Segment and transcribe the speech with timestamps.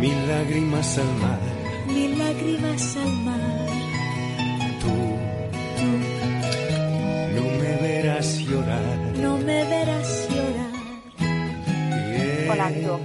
[0.00, 1.38] mil lágrimas al mar.
[1.86, 3.66] mil lágrimas al mar.
[4.80, 4.94] Tú
[5.78, 5.88] Tú
[7.34, 8.96] no me verás llorar.
[9.16, 10.74] no me verás llorar.
[12.50, 13.00] Hola amigos,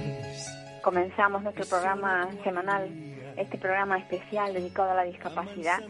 [0.82, 2.88] comenzamos nuestro programa semanal,
[3.36, 5.80] este programa especial dedicado a la discapacidad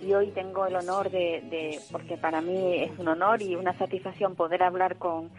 [0.00, 3.76] y hoy tengo el honor de, de- porque para mí es un honor y una
[3.76, 5.30] satisfacción poder hablar con,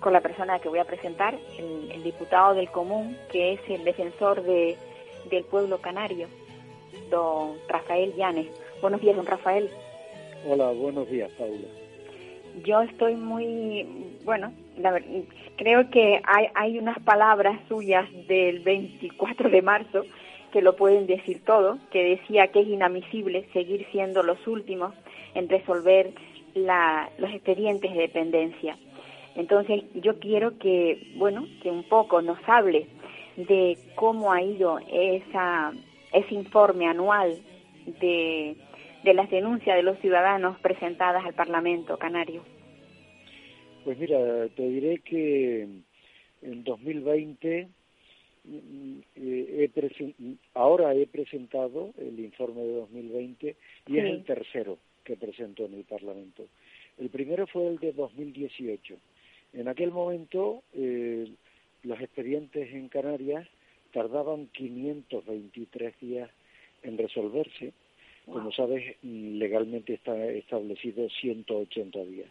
[0.00, 3.84] con la persona que voy a presentar, el, el diputado del común, que es el
[3.84, 4.76] defensor de,
[5.30, 6.26] del pueblo canario,
[7.10, 8.48] don Rafael Llanes.
[8.80, 9.68] Buenos días, don Rafael.
[10.48, 11.66] Hola, buenos días, Paula.
[12.64, 13.86] Yo estoy muy,
[14.24, 15.00] bueno, la
[15.56, 20.04] creo que hay, hay unas palabras suyas del 24 de marzo
[20.52, 24.94] que lo pueden decir todo, que decía que es inadmisible seguir siendo los últimos
[25.34, 26.10] en resolver
[26.54, 28.76] la- los expedientes de dependencia.
[29.36, 32.86] Entonces, yo quiero que, bueno, que un poco nos hable
[33.36, 35.72] de cómo ha ido esa,
[36.12, 37.38] ese informe anual
[38.00, 38.56] de,
[39.04, 42.42] de las denuncias de los ciudadanos presentadas al Parlamento Canario.
[43.84, 45.62] Pues mira, te diré que
[46.42, 47.68] en 2020
[48.44, 55.16] mm, eh, he ahora he presentado el informe de 2020 y es el tercero que
[55.16, 56.46] presento en el Parlamento.
[56.98, 58.96] El primero fue el de 2018.
[59.52, 61.28] En aquel momento eh,
[61.82, 63.46] los expedientes en Canarias
[63.92, 66.30] tardaban 523 días
[66.82, 67.72] en resolverse.
[68.26, 72.28] Como sabes, legalmente está establecido 180 días.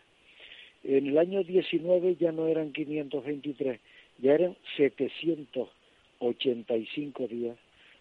[0.83, 3.81] En el año 19 ya no eran 523,
[4.19, 7.57] ya eran 785 días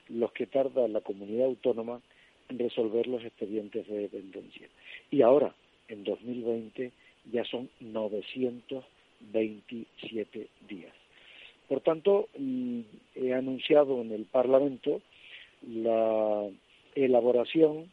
[0.09, 2.01] los que tarda la comunidad autónoma
[2.49, 4.69] en resolver los expedientes de dependencia.
[5.11, 5.57] Y ahora,
[5.89, 6.93] en 2020,
[7.33, 7.69] ya son
[9.33, 10.93] 927 días.
[11.69, 12.81] Por tanto, mm,
[13.15, 15.01] he anunciado en el Parlamento
[15.67, 16.49] la
[16.95, 17.91] elaboración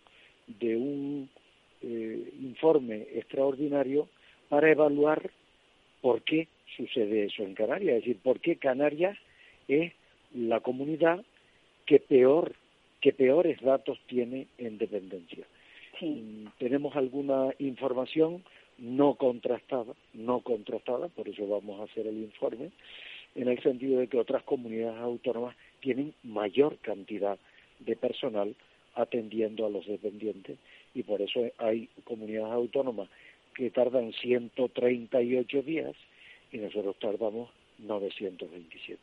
[0.48, 1.30] de un
[1.82, 4.08] eh, informe extraordinario
[4.50, 5.32] para evaluar
[6.02, 6.48] por qué
[6.78, 9.18] sucede eso en Canarias, es decir, por qué Canarias
[9.68, 9.94] es
[10.34, 11.24] la comunidad
[11.86, 12.54] que peor
[13.02, 15.46] que peores datos tiene en dependencia.
[16.00, 18.44] Sí, Mm, Tenemos alguna información
[18.78, 22.72] no contrastada, no contrastada, por eso vamos a hacer el informe,
[23.36, 27.38] en el sentido de que otras comunidades autónomas tienen mayor cantidad
[27.80, 28.56] de personal
[28.96, 30.58] atendiendo a los dependientes
[30.94, 33.10] y por eso hay comunidades autónomas
[33.54, 35.96] que tardan 138 días
[36.52, 37.50] y nosotros tardamos
[37.80, 39.00] 927.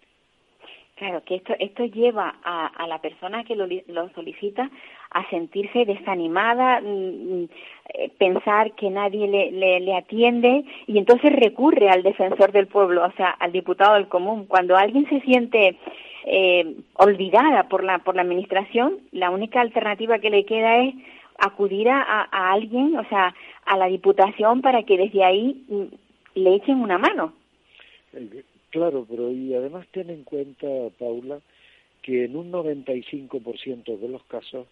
[0.96, 4.70] claro, que esto, esto lleva a, a la persona que lo, lo solicita
[5.14, 6.86] a sentirse desanimada, mm,
[7.42, 7.48] mm,
[7.94, 13.12] eh, pensar que nadie le, le, atiende y entonces recurre al defensor del pueblo, o
[13.12, 14.46] sea, al diputado del común.
[14.46, 15.76] Cuando alguien se siente
[16.24, 20.94] eh, olvidada por la, por la administración, la única alternativa que le queda es
[21.38, 23.34] acudir a, a- a alguien, o sea,
[23.66, 25.82] a la diputación para que desde ahí mm,
[26.36, 27.32] le echen una mano.
[28.14, 30.66] Eh, Claro, pero y además ten en cuenta,
[30.98, 31.40] Paula,
[32.00, 34.66] que en un 95% de los casos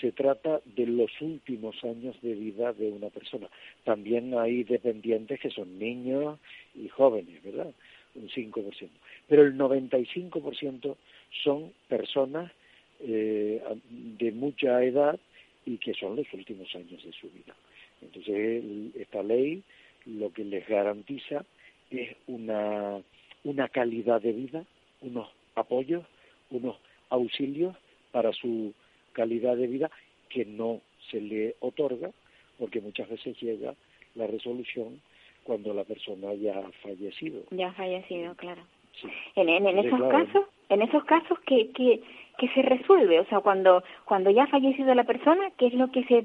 [0.00, 3.48] se trata de los últimos años de vida de una persona.
[3.84, 6.38] También hay dependientes que son niños
[6.74, 7.72] y jóvenes, ¿verdad?
[8.14, 8.88] Un 5%.
[9.28, 10.96] Pero el 95%
[11.42, 12.52] son personas
[13.00, 15.18] eh, de mucha edad
[15.66, 17.54] y que son los últimos años de su vida.
[18.02, 18.64] Entonces,
[18.96, 19.62] esta ley
[20.06, 21.44] lo que les garantiza
[21.90, 23.00] es una,
[23.44, 24.64] una calidad de vida,
[25.02, 26.04] unos apoyos,
[26.50, 26.76] unos
[27.10, 27.76] auxilios
[28.12, 28.72] para su
[29.12, 29.90] calidad de vida
[30.28, 30.80] que no
[31.10, 32.10] se le otorga
[32.58, 33.74] porque muchas veces llega
[34.14, 35.00] la resolución
[35.44, 37.42] cuando la persona ya ha fallecido.
[37.50, 38.62] Ya ha fallecido, claro.
[39.00, 39.08] Sí.
[39.36, 40.26] En, en, esos claro.
[40.26, 42.02] casos, en esos casos que, que,
[42.38, 45.90] que se resuelve, o sea, cuando cuando ya ha fallecido la persona, ¿qué es lo
[45.90, 46.24] que se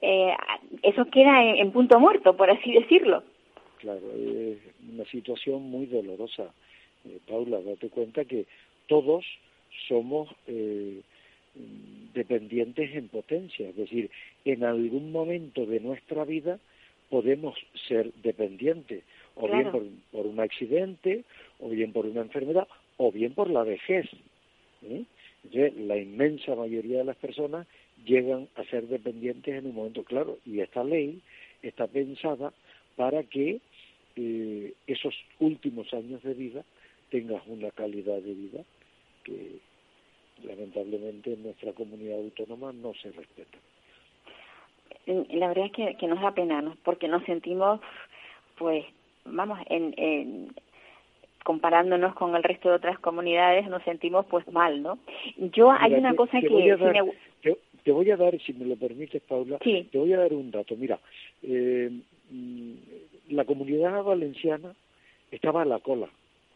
[0.00, 0.36] eh,
[0.82, 3.22] eso queda en, en punto muerto, por así decirlo?
[3.78, 4.58] Claro, es
[4.92, 6.52] una situación muy dolorosa.
[7.04, 8.46] Eh, Paula, date cuenta que
[8.86, 9.24] todos
[9.88, 11.00] somos eh,
[12.14, 14.10] dependientes en potencia, es decir,
[14.44, 16.58] en algún momento de nuestra vida
[17.10, 17.56] podemos
[17.88, 19.04] ser dependientes,
[19.36, 21.24] o bien por, por un accidente,
[21.60, 22.66] o bien por una enfermedad,
[22.96, 24.06] o bien por la vejez.
[24.82, 25.04] ¿eh?
[25.44, 27.66] Entonces, la inmensa mayoría de las personas
[28.04, 31.20] llegan a ser dependientes en un momento claro y esta ley
[31.62, 32.52] está pensada
[32.96, 33.60] para que
[34.16, 36.64] eh, esos últimos años de vida
[37.10, 38.64] tengas una calidad de vida
[39.24, 39.58] que
[40.42, 43.58] lamentablemente en nuestra comunidad autónoma no se respeta.
[45.06, 46.76] La verdad es que, que nos da pena, ¿no?
[46.82, 47.80] porque nos sentimos,
[48.56, 48.84] pues,
[49.24, 50.54] vamos, en, en,
[51.44, 54.98] comparándonos con el resto de otras comunidades, nos sentimos pues mal, ¿no?
[55.36, 56.48] Yo hay una cosa que...
[57.84, 60.74] te, voy a dar, si me lo permites, Paula, te voy a dar un dato.
[60.74, 60.98] Mira,
[61.42, 61.90] eh,
[62.30, 62.72] mm,
[63.30, 64.74] la comunidad valenciana
[65.30, 66.08] estaba a la cola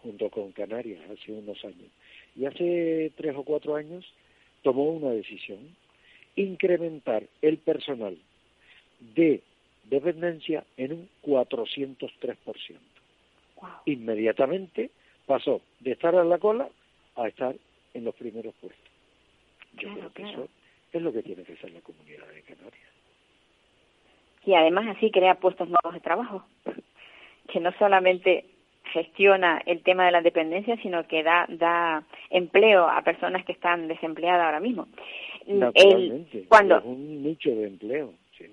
[0.02, 1.90] junto con Canarias hace unos años.
[2.38, 4.06] Y hace tres o cuatro años
[4.62, 5.58] tomó una decisión,
[6.36, 8.16] incrementar el personal
[9.00, 9.42] de
[9.84, 12.36] dependencia en un 403%.
[13.86, 14.90] Inmediatamente
[15.26, 16.68] pasó de estar a la cola
[17.16, 17.56] a estar
[17.94, 18.88] en los primeros puestos.
[19.74, 20.48] Yo creo que eso
[20.92, 22.88] es lo que tiene que ser la comunidad de Canarias.
[24.46, 26.44] Y además así crea puestos nuevos de trabajo,
[27.52, 28.44] que no solamente
[28.92, 33.88] gestiona el tema de la dependencia, sino que da, da empleo a personas que están
[33.88, 34.88] desempleadas ahora mismo.
[35.46, 38.14] Naturalmente, cuando, es un nicho de empleo.
[38.36, 38.46] Sí.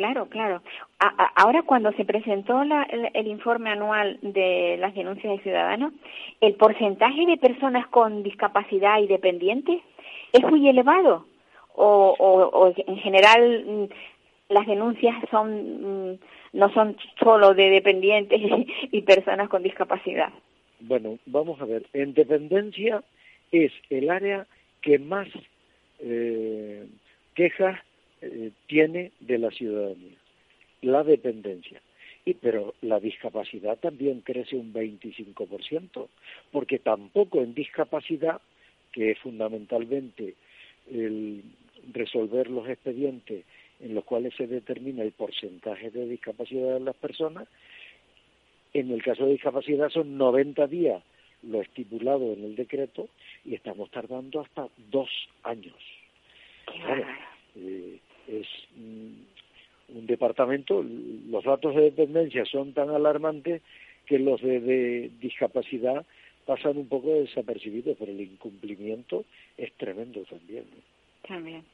[0.00, 0.62] Claro, claro.
[1.36, 5.92] ahora cuando se presentó el, informe anual de las denuncias de ciudadanos,
[6.40, 9.82] el porcentaje de personas con discapacidad y dependientes
[10.32, 11.26] es muy elevado.
[11.74, 13.90] O, o, en general
[14.50, 16.18] las denuncias son mm,
[16.52, 18.40] no son solo de dependientes
[18.92, 20.32] y personas con discapacidad.
[20.80, 21.86] Bueno, vamos a ver.
[21.92, 23.02] En dependencia
[23.52, 24.46] es el área
[24.82, 25.28] que más
[26.00, 26.86] eh,
[27.34, 27.78] quejas
[28.22, 30.16] eh, tiene de la ciudadanía,
[30.82, 31.80] la dependencia.
[32.24, 36.08] Y, pero la discapacidad también crece un 25%,
[36.52, 38.40] porque tampoco en discapacidad,
[38.92, 40.34] que es fundamentalmente
[40.90, 41.42] el
[41.92, 43.44] resolver los expedientes
[43.80, 47.48] en los cuales se determina el porcentaje de discapacidad de las personas,
[48.72, 51.02] en el caso de discapacidad son 90 días
[51.42, 53.08] lo estipulado en el decreto
[53.44, 55.08] y estamos tardando hasta dos
[55.42, 55.76] años.
[57.56, 57.98] Eh,
[58.28, 58.46] es
[58.76, 63.62] mm, un departamento, los datos de dependencia son tan alarmantes
[64.06, 66.04] que los de, discapacidad
[66.46, 69.24] pasan un poco desapercibidos, pero el incumplimiento
[69.56, 70.64] es tremendo también.
[71.26, 71.64] También.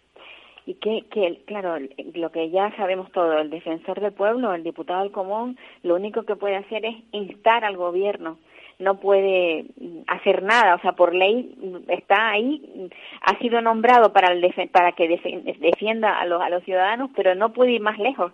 [0.67, 1.79] Y que, que, claro,
[2.15, 6.25] lo que ya sabemos todo, el defensor del pueblo, el diputado del común, lo único
[6.25, 8.39] que puede hacer es instar al gobierno
[8.79, 9.65] no puede
[10.07, 11.55] hacer nada, o sea, por ley
[11.89, 12.91] está ahí,
[13.23, 17.53] ha sido nombrado para el para que defienda a los a los ciudadanos, pero no
[17.53, 18.33] puede ir más lejos.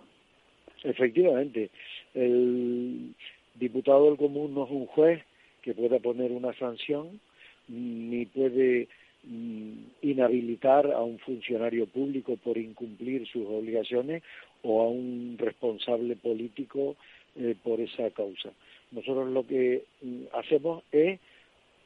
[0.83, 1.69] Efectivamente,
[2.13, 3.15] el
[3.55, 5.23] diputado del común no es un juez
[5.61, 7.21] que pueda poner una sanción
[7.69, 14.21] ni puede mm, inhabilitar a un funcionario público por incumplir sus obligaciones
[14.63, 16.95] o a un responsable político
[17.35, 18.51] eh, por esa causa.
[18.91, 21.19] Nosotros lo que mm, hacemos es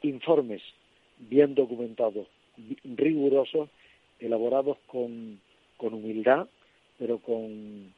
[0.02, 0.62] informes
[1.18, 2.26] bien documentados,
[2.84, 3.68] rigurosos,
[4.20, 5.40] elaborados con,
[5.76, 6.48] con humildad,
[6.98, 7.92] pero con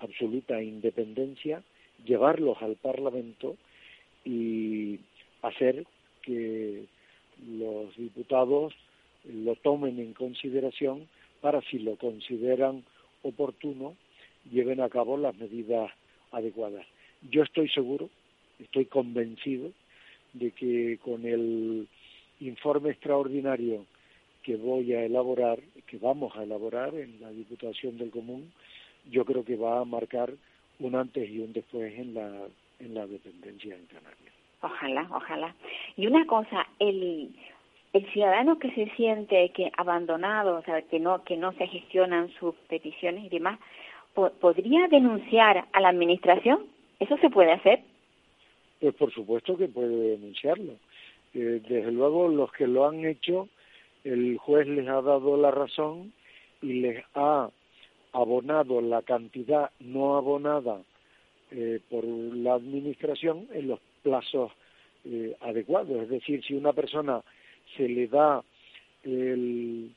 [0.00, 1.62] absoluta independencia,
[2.04, 3.56] llevarlos al Parlamento
[4.24, 4.98] y
[5.42, 5.84] hacer
[6.22, 6.84] que
[7.46, 8.74] los diputados
[9.24, 11.08] lo tomen en consideración
[11.40, 12.84] para, si lo consideran
[13.22, 13.96] oportuno,
[14.50, 15.90] lleven a cabo las medidas
[16.32, 16.86] adecuadas.
[17.30, 18.08] Yo estoy seguro
[18.62, 19.72] estoy convencido
[20.32, 21.88] de que con el
[22.40, 23.86] informe extraordinario
[24.42, 28.52] que voy a elaborar, que vamos a elaborar en la Diputación del Común,
[29.10, 30.32] yo creo que va a marcar
[30.78, 32.46] un antes y un después en la,
[32.78, 34.39] en la dependencia en Canarias.
[34.62, 35.54] Ojalá, ojalá.
[35.96, 37.30] Y una cosa, el,
[37.92, 42.30] el ciudadano que se siente que abandonado, o sea, que no, que no se gestionan
[42.38, 43.58] sus peticiones y demás,
[44.14, 46.66] ¿podría denunciar a la administración?
[46.98, 47.80] ¿Eso se puede hacer?
[48.80, 50.74] Pues por supuesto que puede denunciarlo.
[51.34, 53.48] Eh, desde luego los que lo han hecho,
[54.04, 56.12] el juez les ha dado la razón
[56.60, 57.50] y les ha
[58.12, 60.82] abonado la cantidad no abonada
[61.50, 64.52] eh, por la administración en los plazos
[65.04, 66.02] eh, adecuados.
[66.02, 67.22] Es decir, si una persona
[67.76, 68.42] se le da
[69.02, 69.92] el,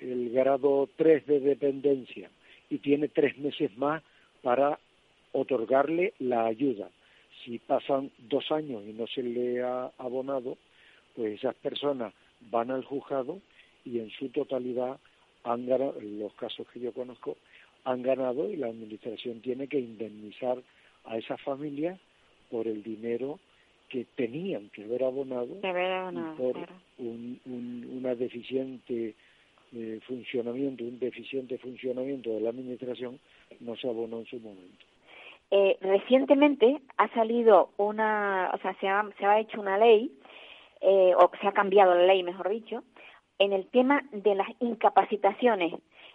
[0.00, 2.30] el grado 3 de dependencia
[2.70, 4.02] y tiene tres meses más
[4.42, 4.78] para
[5.32, 6.90] otorgarle la ayuda
[7.44, 10.58] si pasan dos años y no se le ha abonado,
[11.14, 12.14] pues esas personas
[12.50, 13.40] van al juzgado
[13.84, 14.98] y en su totalidad
[15.44, 17.36] han ganado, en los casos que yo conozco,
[17.84, 20.62] han ganado y la administración tiene que indemnizar
[21.04, 21.98] a esas familias
[22.52, 23.40] por el dinero
[23.88, 25.48] que tenían que haber abonado,
[26.36, 26.74] por claro.
[26.98, 29.14] un, un, una deficiente
[29.74, 33.18] eh, funcionamiento, un deficiente funcionamiento de la administración,
[33.60, 34.84] no se abonó en su momento.
[35.50, 40.12] Eh, recientemente ha salido una, o sea, se ha, se ha hecho una ley,
[40.80, 42.82] eh, o se ha cambiado la ley, mejor dicho,
[43.38, 45.74] en el tema de las incapacitaciones.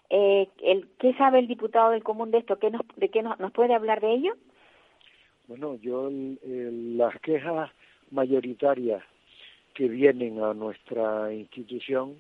[0.10, 2.58] Eh, el, ¿Qué sabe el diputado del común de esto?
[2.58, 4.34] ¿Qué nos, ¿De qué nos, nos puede hablar de ello?
[5.48, 7.72] Bueno, yo el- el- las quejas
[8.12, 9.04] mayoritarias
[9.74, 12.16] que vienen a nuestra institución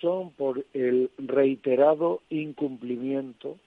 [0.00, 3.58] son por el reiterado incumplimiento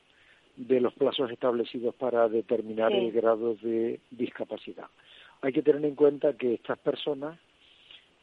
[0.57, 2.97] de los plazos establecidos para determinar Sí.
[2.97, 4.87] el grado de discapacidad.
[5.41, 7.39] Hay que tener en cuenta que estas personas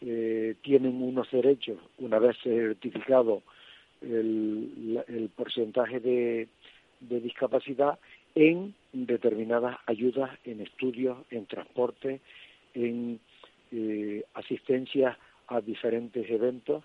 [0.00, 3.42] eh, tienen unos derechos, una vez certificado
[4.00, 6.46] el, porcentaje de,
[7.00, 7.98] de discapacidad,
[8.38, 12.20] en determinadas ayudas en estudios, en transporte,
[12.72, 13.18] en
[13.72, 15.18] eh, asistencia
[15.48, 16.84] a diferentes eventos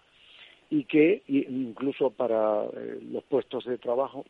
[0.72, 4.26] y que incluso para eh, los puestos de trabajo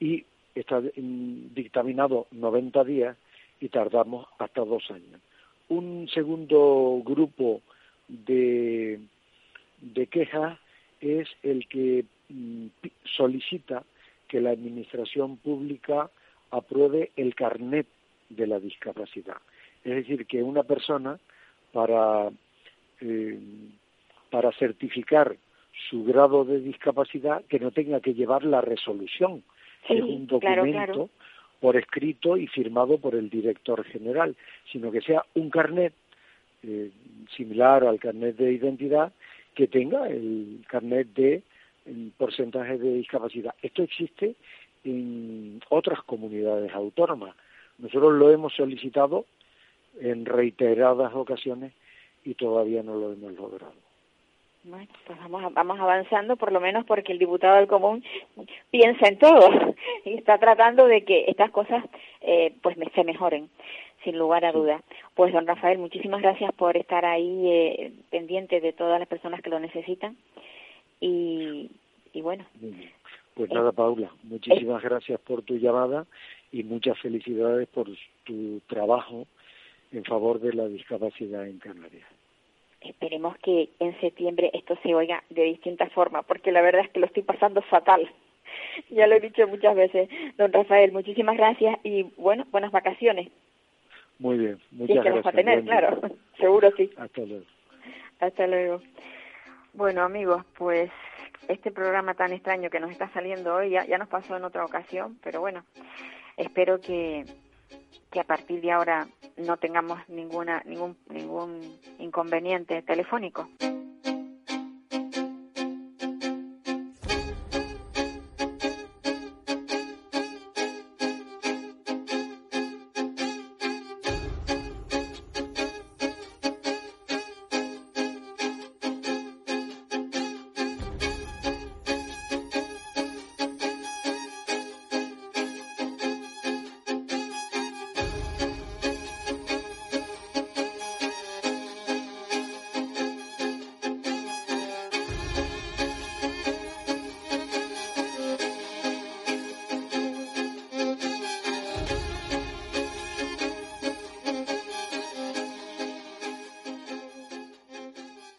[0.00, 0.24] y
[0.56, 3.16] está mm, dictaminado 90 días
[3.60, 5.20] y tardamos hasta dos años.
[5.68, 7.62] Un segundo grupo
[8.08, 8.98] de,
[9.80, 10.58] de quejas
[11.00, 12.66] es el que mm,
[13.04, 13.84] solicita
[14.28, 16.10] que la administración pública
[16.50, 17.86] apruebe el carnet
[18.28, 19.36] de la discapacidad.
[19.84, 21.18] Es decir, que una persona
[21.72, 22.30] para,
[23.00, 23.38] eh,
[24.30, 25.36] para certificar
[25.90, 29.42] su grado de discapacidad que no tenga que llevar la resolución,
[29.86, 31.10] que Sí, es un claro, documento claro.
[31.60, 34.34] por escrito y firmado por el director general,
[34.72, 35.92] sino que sea un carnet
[36.62, 36.90] eh,
[37.36, 39.12] similar al carnet de identidad
[39.54, 41.42] que tenga el carnet de
[41.86, 43.54] el porcentaje de discapacidad.
[43.62, 44.34] Esto existe
[44.84, 47.34] en otras comunidades autónomas.
[47.78, 49.26] Nosotros lo hemos solicitado
[50.00, 51.72] en reiteradas ocasiones
[52.24, 53.74] y todavía no lo hemos logrado.
[54.64, 58.02] Bueno, pues vamos, vamos avanzando, por lo menos porque el diputado del común
[58.70, 59.48] piensa en todo
[60.04, 61.84] y está tratando de que estas cosas
[62.20, 63.48] eh, pues se mejoren,
[64.02, 64.82] sin lugar a dudas.
[65.14, 69.50] Pues don Rafael, muchísimas gracias por estar ahí eh, pendiente de todas las personas que
[69.50, 70.16] lo necesitan
[71.00, 71.70] y,
[72.12, 72.44] y bueno.
[73.34, 76.06] Pues Eh, nada, Paula, muchísimas gracias por tu llamada
[76.52, 77.86] y muchas felicidades por
[78.24, 79.26] tu trabajo
[79.92, 82.06] en favor de la discapacidad en Canarias.
[82.80, 87.00] esperemos que en septiembre esto se oiga de distintas formas, porque la verdad es que
[87.00, 88.08] lo estoy pasando fatal.
[88.90, 90.08] Ya lo he dicho muchas veces.
[90.38, 93.28] Don Rafael, muchísimas gracias y bueno, buenas vacaciones.
[94.18, 95.34] Muy bien, Si muchas es que las va gracias.
[95.34, 96.00] a tener, claro.
[96.38, 96.90] Seguro sí.
[96.96, 97.44] Hasta luego.
[98.20, 98.82] Hasta luego.
[99.76, 100.90] Bueno, amigos, pues
[101.48, 105.18] este programa tan extraño que nos está saliendo hoy ya, nos pasó en otra ocasión,
[105.22, 105.66] pero bueno,
[106.38, 107.26] espero que,
[108.10, 109.06] que a partir de ahora
[109.36, 111.60] no tengamos ninguna ningún ningún
[111.98, 113.50] inconveniente telefónico.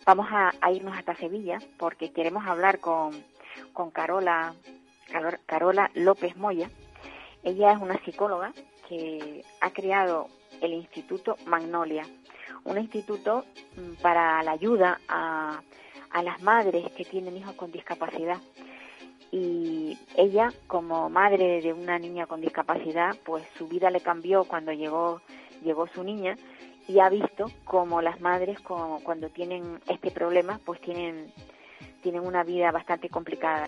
[0.08, 3.12] Vamos a, irnos hasta Sevilla porque queremos hablar con,
[3.74, 4.54] con Carola,
[5.12, 6.70] Carol- Carola López Moya.
[7.44, 8.54] Ella es una psicóloga
[8.88, 10.28] que ha creado
[10.62, 12.04] el Instituto Magnolia,
[12.64, 13.44] un instituto
[13.76, 15.62] mm, para la ayuda a,
[16.10, 18.38] a las madres que tienen hijos con discapacidad.
[19.30, 24.72] Y ella, como madre de una niña con discapacidad, pues su vida le cambió cuando
[24.72, 25.22] llegó,
[25.66, 26.38] llegó su niña
[26.88, 31.32] y ha visto como las madres como cuando tienen este problema pues tienen
[32.02, 33.68] tienen una vida bastante complicada.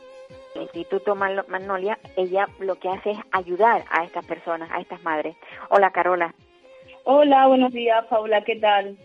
[0.56, 5.36] El Instituto Magnolia, ella lo que hace es ayudar a estas personas, a estas madres.
[5.70, 6.34] Hola Carola.
[7.04, 8.98] Hola, buenos días, Paula, ¿qué tal?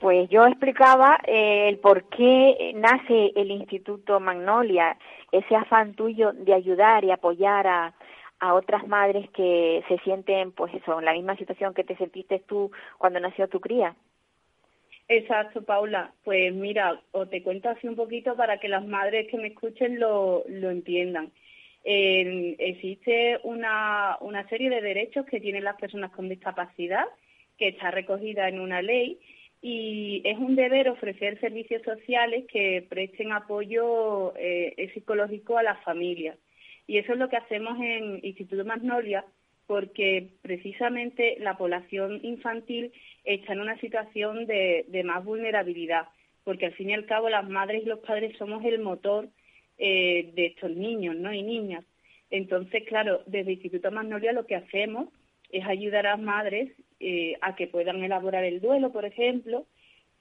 [0.00, 4.96] Pues yo explicaba eh, el por qué nace el Instituto Magnolia,
[5.32, 7.94] ese afán tuyo de ayudar y apoyar a,
[8.40, 12.38] a otras madres que se sienten, pues eso, en la misma situación que te sentiste
[12.40, 13.96] tú cuando nació tu cría.
[15.08, 16.12] Exacto, Paula.
[16.24, 19.98] Pues mira, o te cuento así un poquito para que las madres que me escuchen
[19.98, 21.32] lo, lo entiendan.
[21.84, 27.06] Existe una, una serie de derechos que tienen las personas con discapacidad
[27.56, 29.18] que está recogida en una ley
[29.62, 36.36] y es un deber ofrecer servicios sociales que presten apoyo eh, psicológico a las familias.
[36.88, 39.24] Y eso es lo que hacemos en Instituto Magnolia,
[39.66, 42.90] porque precisamente la población infantil
[43.24, 46.08] está en una situación de, más vulnerabilidad,
[46.44, 49.28] porque al fin y al cabo las madres y los padres somos el motor
[49.76, 51.30] eh, de estos niños ¿no?
[51.32, 51.84] y niñas.
[52.30, 55.10] Entonces, claro, desde Instituto Magnolia lo que hacemos
[55.50, 59.66] es ayudar a las madres eh, a que puedan elaborar el duelo, por ejemplo,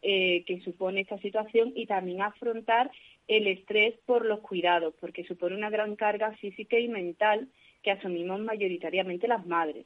[0.01, 2.91] eh, que supone esta situación y también afrontar
[3.27, 7.47] el estrés por los cuidados, porque supone una gran carga física y mental
[7.83, 9.85] que asumimos mayoritariamente las madres.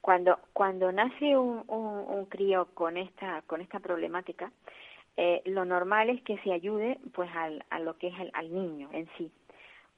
[0.00, 4.52] Cuando, cuando nace un, un, crío con esta, con esta problemática,
[5.16, 8.90] eh, lo normal es que se ayude pues al, a lo que es al niño
[8.92, 9.30] en sí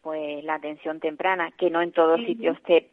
[0.07, 2.91] pues la atención temprana, que no en todos sitios se,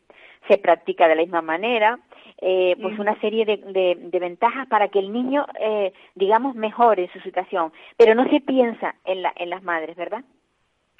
[0.47, 1.99] se practica de la misma manera,
[2.41, 7.19] eh, pues una serie de, de, ventajas para que el niño, eh, digamos, mejore su
[7.19, 10.23] situación, pero no se piensa en, la, en las madres, ¿verdad?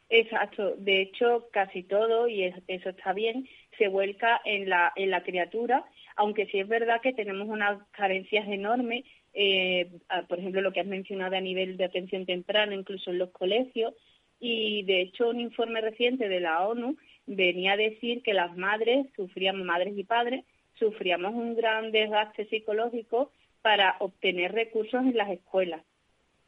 [0.08, 5.24] Exacto, de hecho casi todo, y eso está bien, se vuelca en la, en la
[5.24, 5.84] criatura,
[6.15, 9.03] aunque sí es verdad que tenemos unas carencias enormes,
[9.34, 9.89] eh,
[10.29, 13.96] por ejemplo, lo que has mencionado a nivel de atención temprana, incluso en los colegios,
[14.43, 19.07] y de hecho un informe reciente de la ONU venía a decir que las madres
[19.15, 20.43] sufríamos, madres y padres,
[20.77, 23.31] sufríamos un gran desgaste psicológico
[23.62, 25.81] para obtener recursos en las escuelas.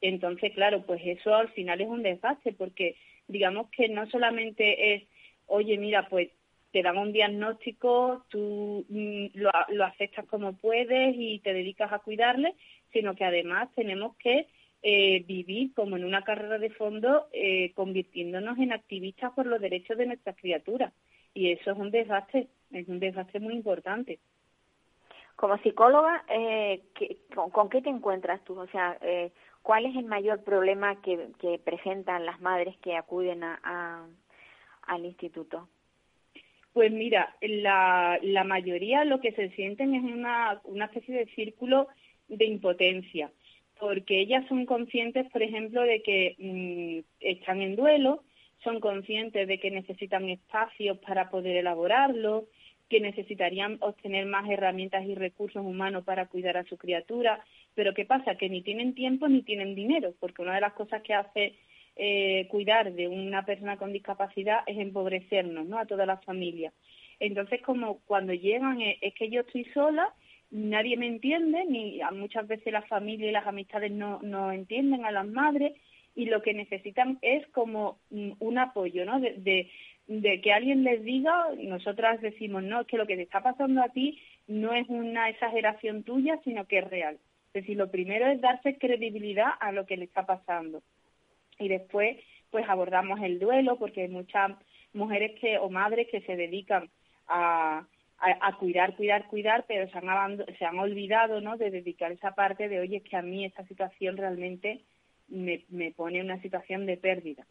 [0.02, 2.98] Entonces, claro, pues eso al final es un desgaste porque
[3.30, 5.04] digamos que no solamente es,
[5.48, 6.30] oye, mira, pues
[6.74, 12.00] te dan un diagnóstico, tú mm, lo, lo aceptas como puedes y te dedicas a
[12.00, 12.56] cuidarle,
[12.92, 14.48] sino que además tenemos que
[14.88, 19.98] eh, vivir como en una carrera de fondo eh, convirtiéndonos en activistas por los derechos
[19.98, 20.94] de nuestras criaturas.
[21.34, 24.20] Y eso es un desastre, es un desastre muy importante.
[25.36, 26.84] Como psicóloga, eh,
[27.34, 28.60] con, qué te encuentras tú?
[28.60, 29.32] O sea, eh,
[29.64, 34.06] ¿cuál es el mayor problema que, que presentan las madres que acuden a,
[34.84, 35.68] al instituto?
[36.74, 41.88] Pues mira, la, la mayoría lo que se sienten es una, una especie de círculo
[42.28, 43.32] de impotencia
[43.80, 48.24] porque ellas son conscientes, por ejemplo, de que mm, están en duelo,
[48.64, 52.48] son conscientes de que necesitan espacios para poder elaborarlo,
[52.90, 58.06] que necesitarían obtener más herramientas y recursos humanos para cuidar a su criatura, pero ¿qué
[58.06, 58.36] pasa?
[58.36, 61.56] Que ni tienen tiempo ni tienen dinero, porque una de las cosas que hace
[61.96, 65.80] eh, cuidar de una persona con discapacidad es empobrecernos, ¿no?
[65.80, 66.74] A toda la familia.
[67.20, 70.14] Entonces, como cuando llegan, es, es que yo estoy sola
[70.52, 75.12] nadie me entiende, ni muchas veces la familia y las amistades no, no entienden a
[75.12, 75.74] las madres
[76.16, 79.20] y lo que necesitan es como mm, un apoyo, ¿no?
[79.20, 79.70] De,
[80.08, 83.82] de, que alguien les diga, nosotras decimos, no, es que lo que te está pasando
[83.82, 87.16] a ti no es una exageración tuya, sino que es real.
[87.48, 90.84] Es decir, lo primero es darse credibilidad a lo que le está pasando.
[91.60, 92.18] Y después,
[92.52, 94.52] pues abordamos el duelo, porque hay muchas
[94.94, 96.90] mujeres que, o madres que se dedican
[97.28, 97.86] a,
[98.42, 101.58] a, cuidar, cuidar, cuidar, pero se han, se han olvidado ¿no?
[101.58, 104.82] de dedicar esa parte de, oye, es que a mí esta situación realmente
[105.28, 107.46] me, me pone en una situación de pérdida.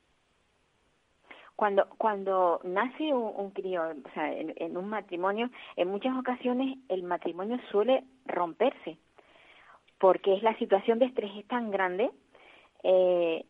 [1.56, 7.60] Cuando, cuando nace un, crío, o sea, en, un matrimonio, en muchas ocasiones el matrimonio
[7.70, 8.98] suele romperse,
[9.98, 12.10] porque es la situación de estrés es tan grande
[12.82, 13.44] eh,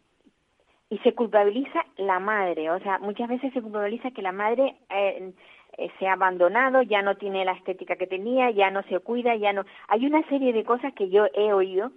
[0.90, 5.32] y se culpabiliza la madre, o sea, muchas veces se culpabiliza que la madre eh,
[5.78, 9.34] eh, se ha abandonado, ya no tiene la estética que tenía, ya no se cuida,
[9.36, 9.64] ya no.
[9.88, 11.92] Hay una serie de cosas que yo he oído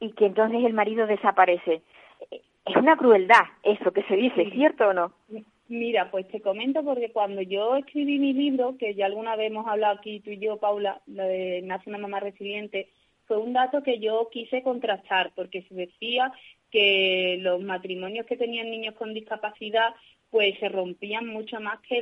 [0.00, 1.82] y que entonces el marido desaparece.
[2.30, 5.12] Es una crueldad eso que se dice, ¿cierto o no?
[5.68, 9.66] Mira, pues te comento porque cuando yo escribí mi libro, que ya alguna vez hemos
[9.66, 12.88] hablado aquí tú y yo, Paula, lo de Nace una mamá resiliente,
[13.26, 16.32] fue un dato que yo quise contrastar porque se decía
[16.70, 19.94] que los matrimonios que tenían niños con discapacidad
[20.30, 22.00] pues se rompían mucho más que,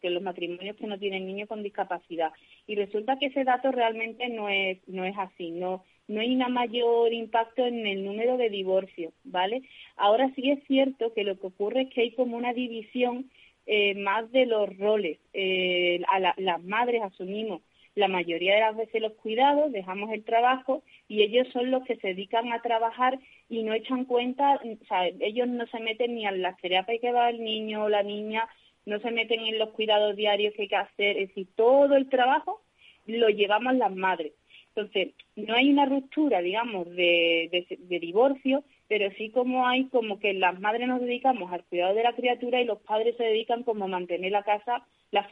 [0.00, 2.32] que los matrimonios que no tienen niños con discapacidad.
[2.66, 6.52] Y resulta que ese dato realmente no es, no es así, no, no hay un
[6.52, 9.62] mayor impacto en el número de divorcios, ¿vale?
[9.96, 13.30] Ahora sí es cierto que lo que ocurre es que hay como una división
[13.66, 15.18] eh, más de los roles.
[15.32, 17.62] Eh, a las madres asumimos
[17.94, 21.96] la mayoría de las veces los cuidados, dejamos el trabajo y ellos son los que
[21.96, 26.26] se dedican a trabajar y no echan cuenta, o sea, ellos no se meten ni
[26.26, 28.48] a las terapias que va el niño o la niña,
[28.84, 32.08] no se meten en los cuidados diarios que hay que hacer, es decir, todo el
[32.08, 32.62] trabajo
[33.06, 34.32] lo llevamos las madres.
[34.74, 40.34] Entonces, no hay una ruptura, digamos, de, de, divorcio, pero sí como hay como que
[40.34, 43.84] las madres nos dedicamos al cuidado de la criatura y los padres se dedican como
[43.84, 45.26] a mantener la casa, la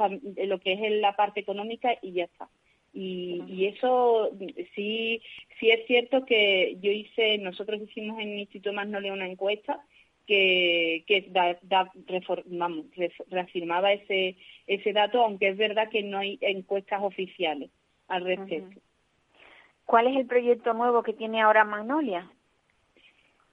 [0.46, 2.48] lo que es la parte económica y ya está.
[2.94, 4.30] Y, y, eso
[4.74, 5.22] sí,
[5.58, 9.80] sí es cierto que yo hice, nosotros hicimos en el Instituto Magnolia una encuesta
[10.26, 11.90] que, que da, da,
[12.46, 12.86] vamos,
[13.30, 14.36] reafirmaba ese,
[14.66, 17.70] ese dato, aunque es verdad que no hay encuestas oficiales
[18.08, 18.80] al respecto.
[19.86, 22.30] ¿Cuál es el proyecto nuevo que tiene ahora Magnolia?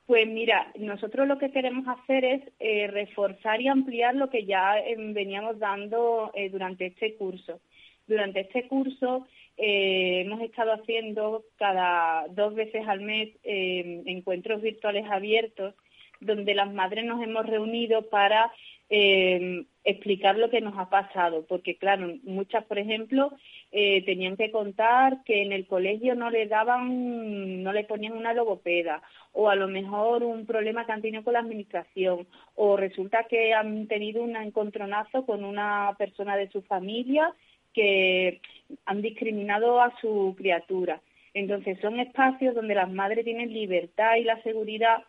[0.09, 4.79] Pues mira, nosotros lo que queremos hacer es eh, reforzar y ampliar lo que ya
[4.79, 7.61] eh, veníamos dando eh, durante este curso.
[8.07, 15.75] Durante este curso eh, hemos estado haciendo cada dos veces al mes encuentros virtuales abiertos
[16.19, 18.51] donde las madres nos hemos reunido para
[18.89, 23.31] eh, explicar lo que nos ha pasado, porque claro, muchas, por ejemplo,
[23.71, 28.33] eh, tenían que contar que en el colegio no le daban, no le ponían una
[28.33, 29.01] logopeda,
[29.31, 33.53] o a lo mejor un problema que han tenido con la administración, o resulta que
[33.53, 37.33] han tenido un encontronazo con una persona de su familia
[37.73, 38.41] que
[38.85, 41.01] han discriminado a su criatura.
[41.33, 45.03] Entonces son espacios donde las madres tienen libertad y la seguridad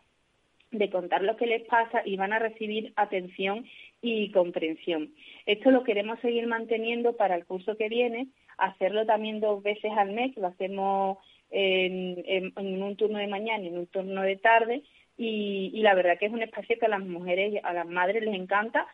[0.71, 3.65] de contar lo que les pasa y van a recibir atención
[4.01, 5.13] y comprensión.
[5.45, 10.11] Esto lo queremos seguir manteniendo para el curso que viene, hacerlo también dos veces al
[10.11, 11.17] mes, lo hacemos
[11.51, 14.83] en, un turno de mañana y en un turno de tarde,
[15.17, 18.33] y, la verdad que es un espacio que a las mujeres, a las madres les
[18.33, 18.87] encanta,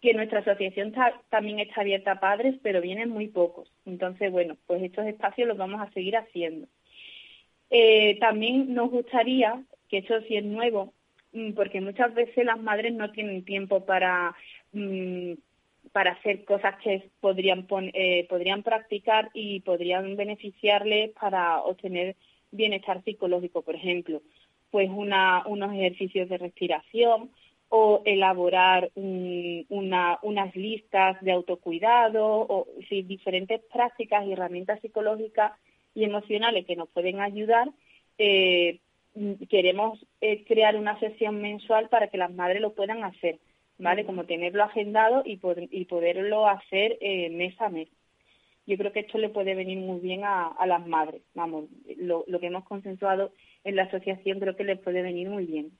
[0.00, 0.94] que nuestra asociación
[1.30, 3.72] también está abierta a padres, pero vienen muy pocos.
[3.86, 6.68] Entonces, bueno, pues estos espacios los vamos a seguir haciendo.
[7.70, 10.92] Eh, también nos gustaría, que esto sí es nuevo,
[11.54, 14.34] porque muchas veces las madres no tienen tiempo para
[14.72, 15.32] mm,
[15.92, 22.16] para hacer cosas que podrían eh, podrían practicar y podrían beneficiarles para obtener
[22.50, 24.22] bienestar psicológico, por ejemplo,
[24.70, 27.30] pues unos ejercicios de respiración
[27.68, 35.52] o elaborar una, unas listas de autocuidado o diferentes prácticas y herramientas psicológicas
[35.94, 37.68] y emocionales que nos pueden ayudar
[38.18, 38.80] eh,
[39.48, 43.38] queremos eh, crear una sesión mensual para que las madres lo puedan hacer,
[43.78, 44.04] ¿vale?
[44.04, 47.88] Como tenerlo agendado y, y poderlo hacer eh, mes a mes.
[48.66, 51.22] Yo creo que esto le puede venir muy bien a, a las madres.
[51.34, 55.46] Vamos, lo, lo que hemos consensuado en la asociación creo que les puede venir muy
[55.46, 55.72] bien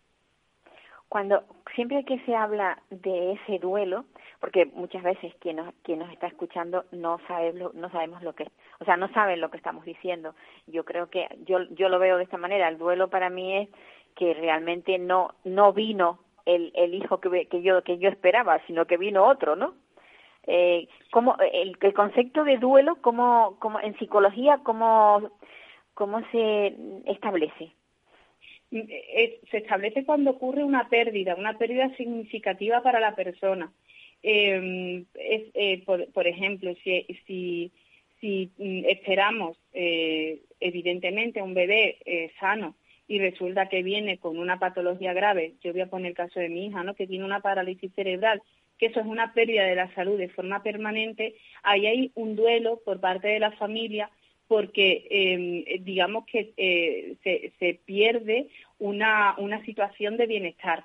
[1.15, 1.45] cuando
[1.77, 4.05] siempre que se habla de ese duelo,
[4.41, 8.51] porque muchas veces quien nos, quien nos está escuchando no sabe no sabemos lo que,
[8.81, 10.35] o sea, no saben lo que estamos diciendo.
[10.67, 12.67] Yo creo que yo yo lo veo de esta manera.
[12.67, 13.69] El duelo para mí es
[14.17, 18.87] que realmente no no vino el, el hijo que, que yo que yo esperaba, sino
[18.87, 19.75] que vino otro, ¿no?
[20.49, 25.31] Eh, como el, el concepto de duelo, como como en psicología, cómo
[25.95, 26.75] cómo se
[27.07, 27.73] establece
[29.51, 33.73] se establece cuando ocurre una pérdida, una pérdida significativa para la persona.
[34.23, 35.05] Es,
[35.55, 37.71] eh, por, ejemplo, si
[38.23, 42.75] mm, esperamos, eh, evidentemente, un bebé eh, sano
[43.07, 46.49] y resulta que viene con una patología grave, yo voy a poner el caso de
[46.49, 46.95] mi hija, ¿no?
[46.95, 48.43] que tiene una parálisis cerebral,
[48.79, 52.81] que eso es una pérdida de la salud de forma permanente, ahí hay un duelo
[52.85, 54.11] por parte de la familia
[54.49, 60.85] porque eh, digamos que eh, se, se, pierde una, una situación de bienestar,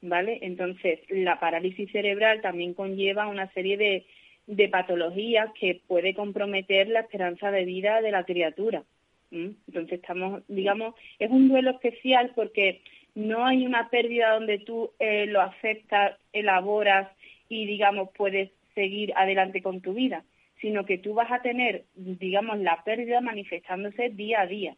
[0.00, 0.38] ¿vale?
[0.42, 4.06] Entonces, la parálisis cerebral también conlleva una serie de,
[4.46, 8.84] de patologías que puede comprometer la esperanza de vida de la criatura.
[9.30, 12.82] Entonces, estamos, digamos, es un duelo especial porque
[13.16, 17.10] no hay una pérdida donde tú eh, lo aceptas, elaboras
[17.48, 20.24] y, digamos, puedes seguir adelante con tu vida,
[20.64, 24.74] sino que tú vas a tener, digamos, la pérdida manifestándose día a día.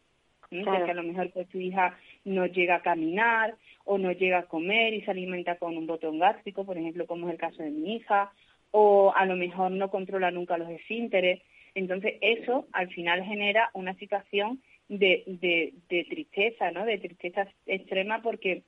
[0.49, 4.47] Porque a lo mejor pues, tu hija no llega a caminar o no llega a
[4.47, 7.69] comer y se alimenta con un botón gástrico, por ejemplo, como es el caso de
[7.69, 8.33] mi hija,
[8.71, 11.41] o a lo mejor no controla nunca los esfínteres.
[11.73, 16.83] Entonces, eso al final genera una situación de, de, de tristeza, ¿no?
[16.83, 18.63] De tristeza extrema porque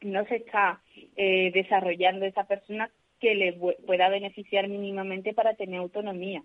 [0.00, 0.80] no se está
[1.14, 6.42] eh, desarrollando esa persona que le pueda beneficiar mínimamente para tener autonomía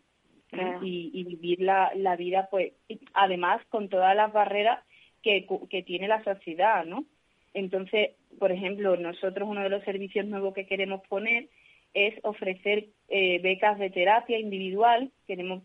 [0.82, 2.74] y, vivir la, la vida, pues,
[3.14, 4.84] además con todas las barreras
[5.22, 7.06] que, que tiene la sociedad, ¿no?
[7.54, 11.50] Entonces, por ejemplo, nosotros uno de los servicios nuevos que queremos poner
[11.94, 15.12] es ofrecer eh, becas de terapia individual.
[15.26, 15.64] Queremos,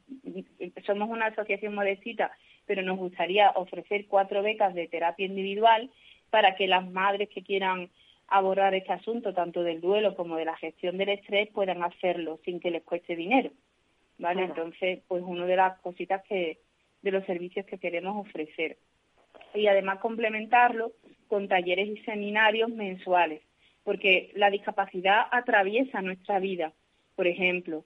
[0.87, 2.33] somos una asociación modestita,
[2.67, 5.91] pero nos gustaría ofrecer cuatro becas de terapia individual
[6.31, 7.91] para que las madres que quieran
[8.29, 12.59] abordar este asunto, tanto del duelo como de la gestión del estrés, puedan hacerlo sin
[12.59, 13.51] que les cueste dinero.
[14.19, 14.45] ¿Vale?
[14.45, 16.59] Entonces, pues una de las cositas que,
[17.03, 18.79] de los servicios que queremos ofrecer.
[19.55, 20.93] Y además complementarlo
[21.29, 23.43] con talleres y seminarios mensuales,
[23.83, 26.73] porque la discapacidad atraviesa nuestra vida.
[27.17, 27.85] Por ejemplo,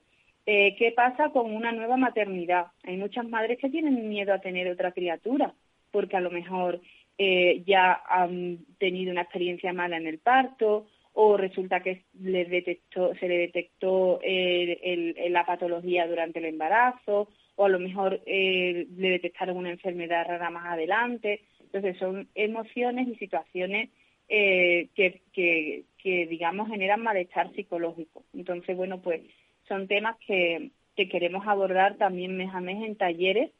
[0.51, 2.71] Eh, ¿Qué pasa con una nueva maternidad?
[2.83, 5.53] Hay muchas madres que tienen miedo a tener otra criatura,
[5.91, 6.81] porque a lo mejor
[7.19, 13.13] eh, ya han tenido una experiencia mala en el parto o resulta que le detectó,
[13.15, 19.71] se le detectó la patología durante el embarazo o a lo mejor le detectaron una
[19.71, 21.41] enfermedad rara más adelante.
[21.61, 23.89] Entonces son emociones y situaciones
[24.27, 28.23] que, que, que, digamos, generan malestar psicológico.
[28.33, 29.21] Entonces, bueno, pues
[29.67, 33.51] son temas que, que queremos abordar también mes a mes en talleres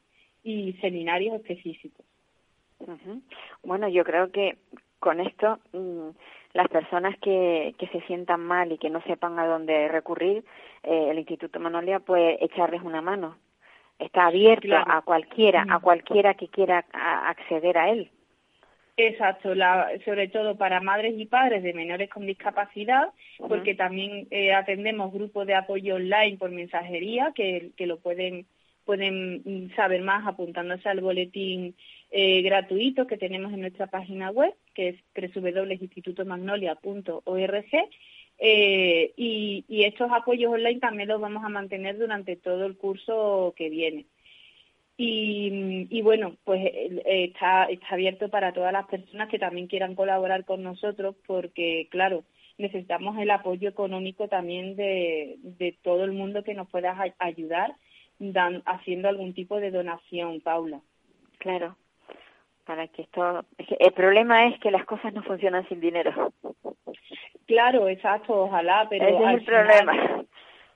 [0.42, 2.04] y seminarios específicos.
[3.62, 4.56] Bueno, yo creo que
[5.00, 6.10] con esto mm,
[6.52, 10.44] las personas que, que se sientan mal y que no sepan a dónde recurrir,
[10.82, 13.36] eh, el Instituto Manolia puede echarles una mano.
[13.98, 18.10] Está abierto a cualquiera, a cualquiera que quiera acceder a él.
[18.96, 24.52] Exacto, la, sobre todo para madres y padres de menores con discapacidad, porque también eh,
[24.52, 28.46] atendemos grupos de apoyo online por mensajería que, que lo pueden
[28.84, 31.76] pueden saber más apuntándose al boletín
[32.10, 34.96] eh, gratuito que tenemos en nuestra página web, que es
[35.34, 37.88] www.institutomagnolia.org.
[38.42, 43.54] Eh, y, y estos apoyos online también los vamos a mantener durante todo el curso
[43.56, 44.06] que viene.
[45.02, 50.62] Y, bueno, pues eh, está, abierto para todas las personas que también quieran colaborar con
[50.62, 52.22] nosotros porque, claro,
[52.58, 55.38] necesitamos el apoyo económico también de,
[55.82, 57.76] todo el mundo que nos pueda ayudar
[58.66, 60.82] haciendo algún tipo de donación, Paula.
[61.38, 61.78] Claro,
[62.70, 63.44] para que esto...
[63.80, 66.32] El problema es que las cosas no funcionan sin dinero.
[67.46, 69.08] Claro, exacto, ojalá, pero...
[69.08, 70.24] Ese es el problema.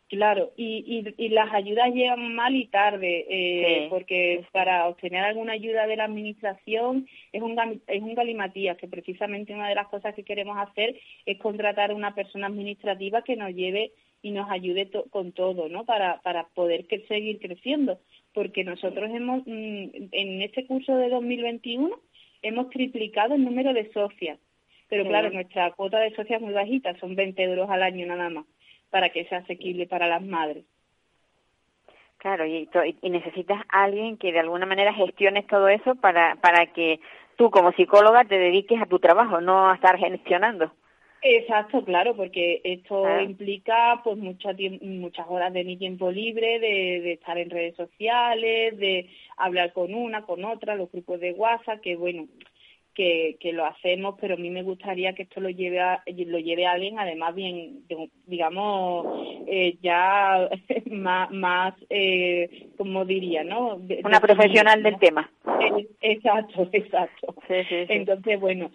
[0.08, 0.84] Claro, y,
[1.16, 5.94] y, y, las ayudas llegan mal y tarde, eh, porque para obtener alguna ayuda de
[5.96, 10.58] la administración es un, es un galimatías, que precisamente una de las cosas que queremos
[10.58, 15.68] hacer es contratar a una persona administrativa que nos lleve y nos ayude con todo,
[15.68, 15.84] ¿no?
[15.84, 18.00] Para, para poder seguir creciendo,
[18.34, 21.90] porque nosotros hemos, mm, en este curso de 2021,
[22.42, 24.38] hemos triplicado el número de socias,
[24.88, 28.28] pero claro, nuestra cuota de socias es muy bajita, son 20 euros al año nada
[28.28, 28.44] más
[28.90, 30.64] para que sea asequible para las madres.
[32.18, 32.68] Claro, y,
[33.02, 37.00] y necesitas a alguien que de alguna manera gestione todo eso para, para que
[37.36, 40.72] tú como psicóloga te dediques a tu trabajo, no a estar gestionando.
[41.26, 47.12] Exacto, claro, porque esto implica pues muchas muchas horas de mi tiempo libre, de, de,
[47.12, 49.08] estar en redes sociales, de
[49.38, 52.28] hablar con una, con otra, los grupos de WhatsApp, que bueno,
[52.94, 56.38] que, que lo hacemos, pero a mí me gustaría que esto lo lleve a, lo
[56.38, 57.84] lleve a alguien, además bien,
[58.26, 59.06] digamos,
[59.46, 60.48] eh, ya
[60.90, 63.80] más, más eh, como diría, ¿no?
[64.04, 65.30] Una profesional del tema.
[65.60, 67.34] Eh, exacto, exacto.
[67.48, 68.70] Entonces, bueno,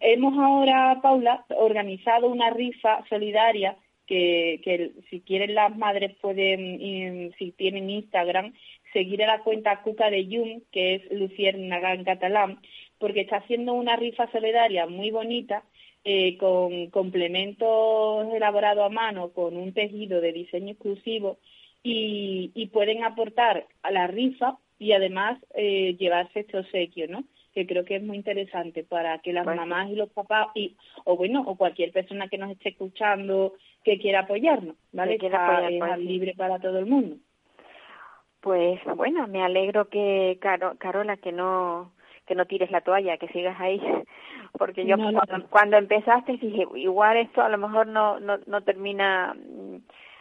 [0.00, 7.52] hemos ahora, Paula, organizado una rifa solidaria que, que si quieren las madres pueden, si
[7.52, 8.52] tienen Instagram,
[8.94, 12.58] seguir a la cuenta Cuca de Jung, que es Luciernaga en catalán,
[12.98, 15.62] porque está haciendo una rifa solidaria muy bonita
[16.04, 21.38] eh, con complementos elaborados a mano, con un tejido de diseño exclusivo
[21.82, 27.24] y, y pueden aportar a la rifa y además eh, llevarse este obsequio, ¿no?
[27.54, 31.16] que creo que es muy interesante para que las mamás y los papás y o
[31.16, 33.54] bueno o cualquier persona que nos esté escuchando
[33.84, 37.16] que quiera apoyarnos vale que está, pues libre para todo el mundo.
[38.40, 41.92] Pues bueno me alegro que Carola que no
[42.26, 43.80] que no tires la toalla, que sigas ahí,
[44.58, 44.96] porque yo
[45.50, 49.76] cuando, empezaste dije, igual esto a lo mejor no, no, no termina mm,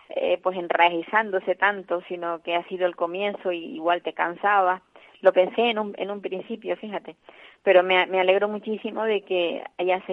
[0.10, 4.82] eh, pues enraizándose tanto, sino que ha sido el comienzo y igual te cansaba.
[5.22, 7.16] Lo pensé en un, en un principio, fíjate,
[7.64, 10.04] pero me, me alegro muchísimo de que hayas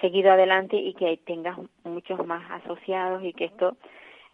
[0.00, 3.76] seguido adelante y que tengas muchos más asociados y que esto,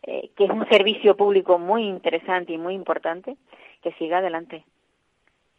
[0.05, 3.37] eh, que es un servicio público muy interesante y muy importante,
[3.83, 4.65] que siga adelante.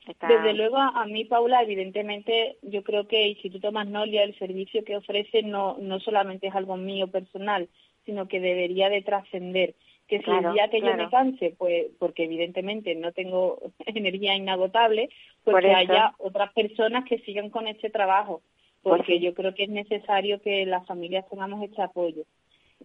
[0.05, 5.43] Desde luego, a mí, Paula, evidentemente, yo creo que Instituto Magnolia, el servicio que ofrece,
[5.43, 7.69] no, no solamente es algo mío personal,
[8.05, 9.75] sino que debería de trascender.
[10.07, 15.09] Que si el día que yo me canse, pues, porque evidentemente no tengo energía inagotable,
[15.43, 18.41] pues que haya otras personas que sigan con este trabajo,
[18.81, 22.23] porque yo creo que es necesario que las familias tengamos este apoyo.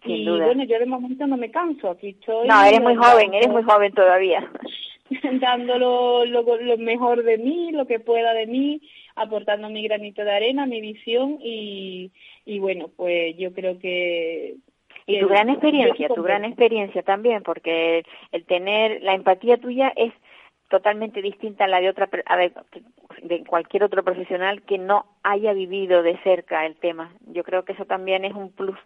[0.05, 2.47] y bueno, yo de momento no me canso, aquí estoy.
[2.47, 4.49] No, eres muy joven, eres muy joven todavía.
[5.41, 8.81] dando lo, lo, mejor de mí, lo que pueda de mí,
[9.15, 12.13] aportando mi granito de arena, mi visión y,
[12.45, 14.57] y bueno, pues yo creo que...
[15.09, 20.13] Y tu gran experiencia, tu gran experiencia también, porque el tener la empatía tuya es
[20.69, 22.09] totalmente distinta a la de otra
[23.23, 27.13] de cualquier otro profesional que no haya vivido de cerca el tema.
[27.27, 28.77] Yo creo que eso también es un plus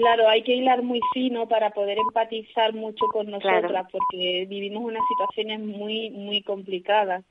[0.00, 5.02] Claro, hay que hilar muy fino para poder empatizar mucho con nosotras, porque vivimos unas
[5.08, 7.22] situaciones muy, muy complicadas.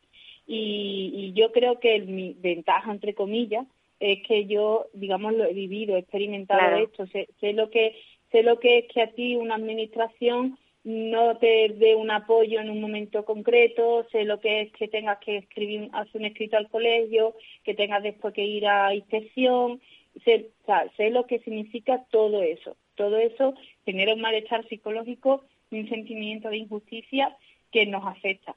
[0.46, 3.66] Y, yo creo que mi ventaja, entre comillas,
[4.00, 7.96] es que yo, digamos, lo he vivido, he experimentado esto, sé, sé, lo que
[8.32, 12.70] sé lo que es que a ti una administración no te dé un apoyo en
[12.70, 16.70] un momento concreto, sé lo que es que tengas que escribir, hacer un escrito al
[16.70, 19.82] colegio, que tengas después que ir a inspección,
[20.24, 20.50] sé,
[20.98, 22.76] sé lo que significa todo eso.
[22.96, 23.56] Todo eso
[23.86, 27.36] genera un malestar psicológico y un sentimiento de injusticia
[27.72, 28.56] que nos afecta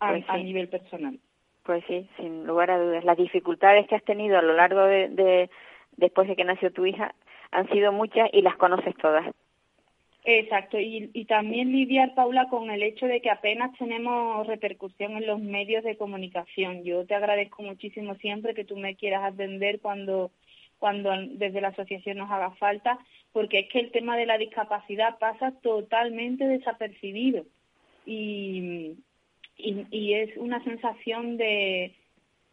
[0.00, 1.18] a, pues nivel personal.
[1.62, 3.04] Pues sí, sin lugar a dudas.
[3.04, 5.48] Las dificultades que has tenido a lo largo de
[5.96, 7.14] después de que nació tu hija
[7.52, 9.26] han sido muchas y las conoces todas.
[10.24, 15.26] Exacto, y, y también lidiar, Paula, con el hecho de que apenas tenemos repercusión en
[15.26, 16.84] los medios de comunicación.
[16.84, 20.30] Yo te agradezco muchísimo siempre que tú me quieras atender cuando,
[20.80, 22.98] cuando desde la asociación nos haga falta,
[23.32, 27.44] porque es que el tema de la discapacidad pasa totalmente desapercibido
[28.06, 28.96] y,
[29.56, 31.94] y, es una sensación de,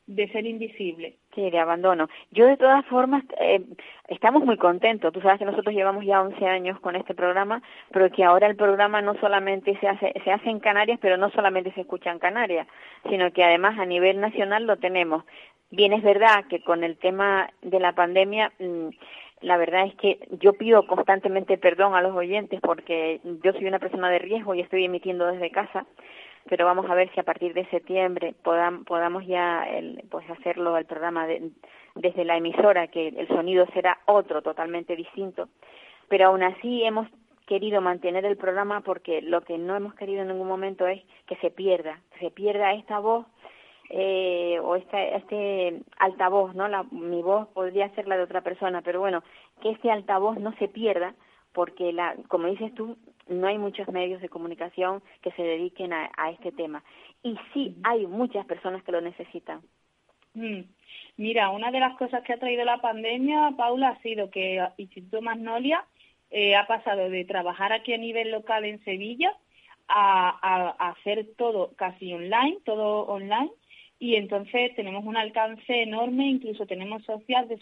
[0.08, 1.16] de ser invisible.
[1.34, 2.10] Sí, de abandono.
[2.32, 3.62] Yo de todas formas eh,
[4.10, 5.14] estamos muy contentos.
[5.14, 7.62] Tú sabes que nosotros llevamos ya 11 años con este programa,
[7.92, 11.30] pero que ahora el programa no solamente se hace se hace en Canarias, pero no
[11.32, 12.68] solamente se escucha en Canarias,
[13.10, 15.24] sino que además a nivel nacional lo tenemos.
[15.70, 18.90] Bien es verdad que con el tema de la pandemia mm,
[19.42, 23.80] la verdad es que yo pido constantemente perdón a los oyentes porque yo soy una
[23.80, 25.86] persona de riesgo y estoy emitiendo desde casa
[26.48, 30.86] pero vamos a ver si a partir de septiembre podamos ya el, pues hacerlo el
[30.86, 31.28] programa
[31.96, 35.50] desde la emisora, que el sonido será otro, totalmente distinto,
[36.08, 37.08] pero aún así hemos
[37.46, 41.36] querido mantener el programa porque lo que no hemos querido en ningún momento es que
[41.38, 43.26] se pierda, se pierda esta voz
[43.90, 46.68] eh, o esta, este altavoz, ¿no?
[46.68, 49.24] La, mi voz podría ser la de otra persona, pero bueno,
[49.62, 51.16] que este altavoz no se pierda
[51.54, 52.98] porque, la, como dices tú,
[53.28, 56.84] no hay muchos medios de comunicación que se dediquen a, este tema.
[57.24, 59.62] Y sí hay muchas personas que lo necesitan.
[60.34, 60.62] Mm.
[61.18, 65.22] Mira, una de las cosas que ha traído la pandemia, Paula, ha sido que Instituto
[65.22, 65.84] Magnolia
[66.30, 69.34] eh, ha pasado de trabajar aquí a nivel local en Sevilla
[69.88, 73.52] a, hacer todo casi online, todo online,
[74.00, 77.58] y entonces tenemos un alcance enorme, incluso tenemos socias de,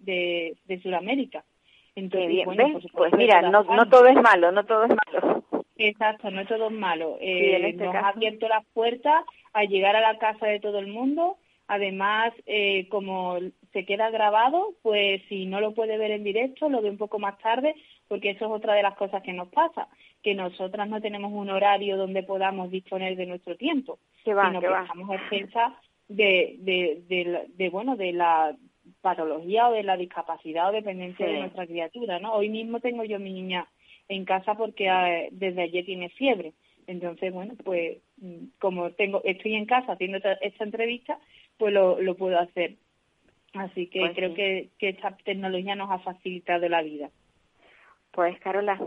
[0.00, 1.44] de, de Sudamérica.
[1.96, 2.48] Entonces, bien,
[2.92, 5.44] pues mira, no, no todo es malo, no todo es malo.
[5.76, 7.18] Exacto, no todo es malo.
[7.20, 10.88] Eh, este nos ha abierto las puertas a llegar a la casa de todo el
[10.88, 11.36] mundo.
[11.66, 13.38] Además, eh, como
[13.72, 17.18] se queda grabado, pues si no lo puede ver en directo, lo ve un poco
[17.18, 17.74] más tarde,
[18.08, 19.88] porque eso es otra de las cosas que nos pasa,
[20.22, 24.66] que nosotras no tenemos un horario donde podamos disponer de nuestro tiempo, va, sino que,
[24.66, 25.72] estamos expensas
[26.08, 28.56] de, de, de, de, bueno, de la
[29.00, 32.34] patología o de la discapacidad o dependencia de nuestra criatura, ¿no?
[32.34, 33.66] Hoy mismo tengo yo mi niña
[34.08, 36.52] en casa porque eh, desde ayer tiene fiebre.
[36.86, 41.18] Entonces, bueno, pues mm, como tengo estoy en casa haciendo esta, entrevista,
[41.56, 42.76] pues lo, lo puedo hacer.
[43.54, 47.10] Así que pues creo que, que esta tecnología nos ha facilitado la vida.
[48.14, 48.78] Pues Carola,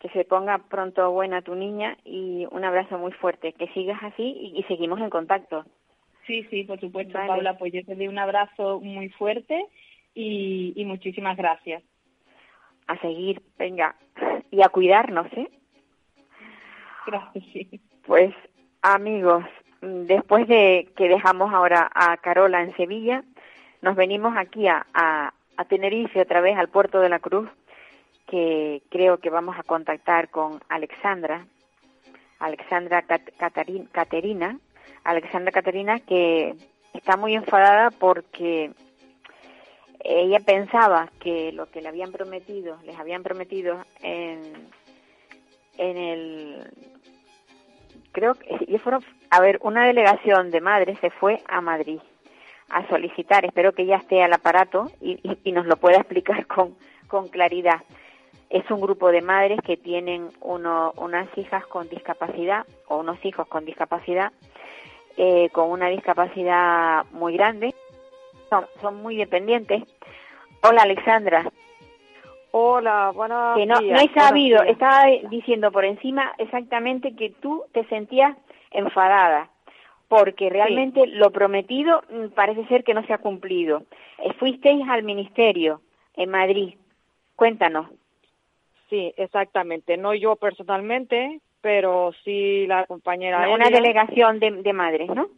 [0.00, 3.52] que se ponga pronto buena tu niña y un abrazo muy fuerte.
[3.54, 5.64] Que sigas así y seguimos en contacto.
[6.26, 7.56] Sí, sí, por supuesto, Paula.
[7.58, 9.66] Pues yo te doy un abrazo muy fuerte
[10.14, 11.82] y, muchísimas gracias.
[12.86, 13.96] A seguir, venga,
[14.50, 15.48] y a cuidarnos, ¿eh?
[17.06, 17.80] Gracias.
[18.06, 18.34] Pues,
[18.82, 19.44] amigos,
[19.80, 23.24] después de que dejamos ahora a Carola en Sevilla,
[23.82, 25.32] nos venimos aquí a, a,
[25.68, 27.48] Tenerife otra vez al puerto de la Cruz,
[28.26, 31.46] que creo que vamos a contactar con Alexandra,
[32.38, 33.02] Alexandra
[33.92, 34.58] Caterina,
[35.04, 36.54] Alexandra Caterina, que
[36.92, 38.72] está muy enfadada porque
[40.00, 44.68] ella pensaba que lo que le habían prometido, les habían prometido en,
[45.78, 46.70] en el
[48.12, 52.00] creo que fueron a ver una delegación de madres se fue a Madrid
[52.68, 53.44] a solicitar.
[53.44, 56.76] Espero que ya esté al aparato y, y, nos lo pueda explicar con,
[57.08, 57.82] con claridad
[58.50, 63.46] es un grupo de madres que tienen uno, unas hijas con discapacidad o unos hijos
[63.48, 64.32] con discapacidad
[65.16, 67.72] eh, con una discapacidad muy grande,
[68.50, 69.84] son, son muy dependientes.
[70.60, 71.48] Hola Alexandra.
[72.50, 77.84] Hola, buenas que no, no he sabido, estaba diciendo por encima exactamente que tú te
[77.86, 78.36] sentías
[78.70, 79.50] enfadada,
[80.08, 83.82] porque realmente lo prometido mm, parece ser que no se ha cumplido.
[84.18, 85.80] Eh, fuisteis al ministerio
[86.16, 86.74] en Madrid,
[87.36, 87.86] cuéntanos.
[88.90, 93.48] Sí, exactamente, no yo personalmente, pero sí la compañera.
[93.48, 95.28] Una, delegación de, de madres, ¿no?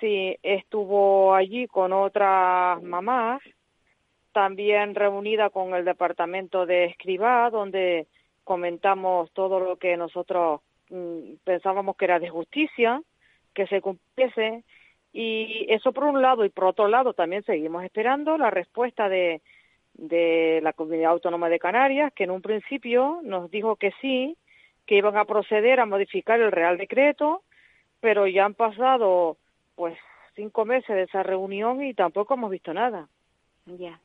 [0.00, 3.40] Sí, estuvo allí con otras mamás
[4.34, 8.08] también reunida con el departamento de escribá, donde
[8.42, 10.60] comentamos todo lo que nosotros
[10.90, 13.00] mm, pensábamos que era de justicia,
[13.54, 14.64] que se cumpliese.
[15.12, 19.40] Y eso por un lado, y por otro lado también seguimos esperando la respuesta de,
[19.94, 24.36] de la Comunidad Autónoma de Canarias, que en un principio nos dijo que sí,
[24.86, 27.42] que iban a proceder a modificar el Real Decreto,
[28.00, 29.36] pero ya han pasado
[29.76, 29.96] pues
[30.34, 33.08] cinco meses de esa reunión y tampoco hemos visto nada.
[33.66, 33.98] Ya.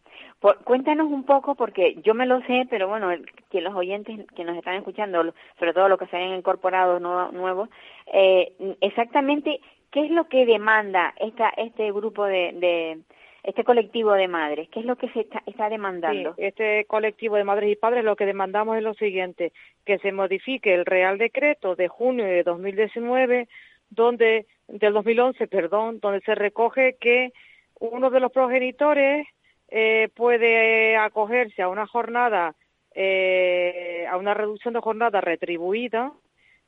[0.63, 3.09] cuéntanos un poco, porque yo me lo sé, pero bueno,
[3.49, 7.69] que los oyentes que nos están escuchando, sobre todo los que se han incorporado nuevos,
[8.13, 9.59] eh, exactamente
[9.91, 12.99] qué es lo que demanda esta, este grupo de,
[13.43, 16.35] este colectivo de madres, qué es lo que se está, demandando.
[16.35, 19.53] Sí, este colectivo de madres y padres lo que demandamos es lo siguiente,
[19.85, 23.47] que se modifique el Real Decreto de junio de 2019,
[23.89, 27.31] donde del 2011, perdón, donde se recoge que
[27.79, 29.27] uno de los progenitores
[29.69, 32.55] eh, puede acogerse a una jornada,
[32.93, 36.11] eh, a una reducción de jornada retribuida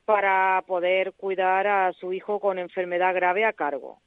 [0.06, 4.00] para poder cuidar a su hijo con enfermedad grave a cargo.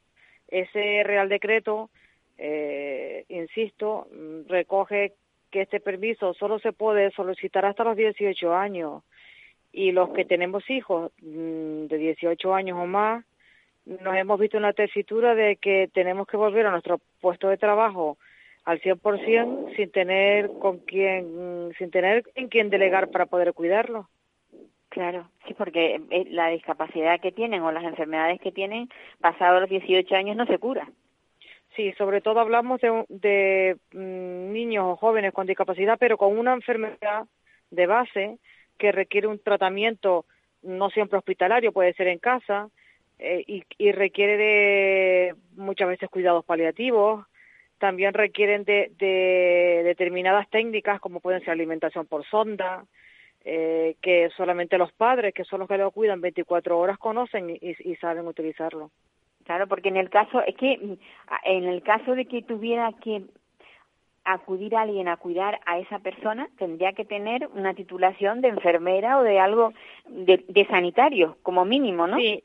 [0.48, 1.90] Ese Real Decreto,
[2.38, 4.08] eh, insisto,
[4.48, 5.12] recoge
[5.50, 9.02] que este permiso solo se puede solicitar hasta los 18 años
[9.72, 13.24] y los que tenemos hijos mm, de 18 años o más
[13.86, 17.58] nos hemos visto en la tesitura de que tenemos que volver a nuestro puesto de
[17.58, 18.16] trabajo
[18.64, 24.08] al 100% sin tener con quién, sin tener en quién delegar para poder cuidarlo.
[24.88, 28.88] Claro, sí, porque eh, la discapacidad que tienen o las enfermedades que tienen,
[29.20, 30.88] pasados los 18 años, no se cura.
[31.76, 36.52] Sí, sobre todo hablamos de, de mm, niños o jóvenes con discapacidad, pero con una
[36.52, 37.26] enfermedad
[37.70, 38.38] de base
[38.78, 40.24] que requiere un tratamiento
[40.62, 42.70] no siempre hospitalario, puede ser en casa,
[43.18, 43.44] eh,
[43.78, 47.26] y, requiere de muchas veces cuidados paliativos,
[47.78, 52.84] también requieren de, de determinadas técnicas como pueden ser alimentación por sonda,
[53.46, 57.96] eh, que solamente los padres, que son los que lo cuidan 24 horas, conocen y,
[57.96, 58.90] saben utilizarlo.
[59.44, 60.98] Claro, porque en el caso, es que
[61.44, 63.22] en el caso de que tuviera que
[64.24, 69.18] acudir a alguien a cuidar a esa persona, tendría que tener una titulación de enfermera
[69.18, 69.74] o de algo
[70.06, 72.16] de, de sanitario, como mínimo, ¿no?
[72.16, 72.42] Sí,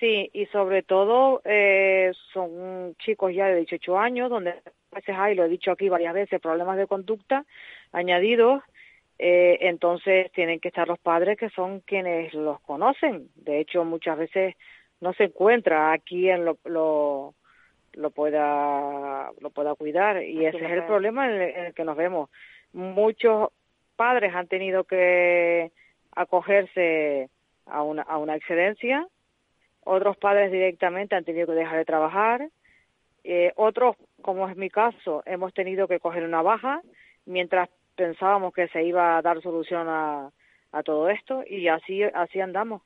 [0.00, 5.34] Sí, y sobre todo eh, son chicos ya de 18 años, donde a veces hay,
[5.34, 7.44] lo he dicho aquí varias veces, problemas de conducta
[7.92, 8.62] añadidos,
[9.18, 13.28] eh, entonces tienen que estar los padres que son quienes los conocen.
[13.34, 14.54] De hecho, muchas veces
[15.00, 17.34] no se encuentra aquí en lo, lo,
[17.94, 21.84] lo pueda lo pueda cuidar y ese es el problema en el, en el que
[21.84, 22.30] nos vemos.
[22.72, 23.50] Muchos
[23.96, 25.72] padres han tenido que
[26.14, 27.30] acogerse
[27.66, 29.06] a una, a una excedencia
[29.88, 32.48] otros padres directamente han tenido que dejar de trabajar,
[33.24, 36.82] eh, otros, como es mi caso, hemos tenido que coger una baja
[37.24, 40.30] mientras pensábamos que se iba a dar solución a,
[40.72, 42.82] a todo esto y así, así andamos.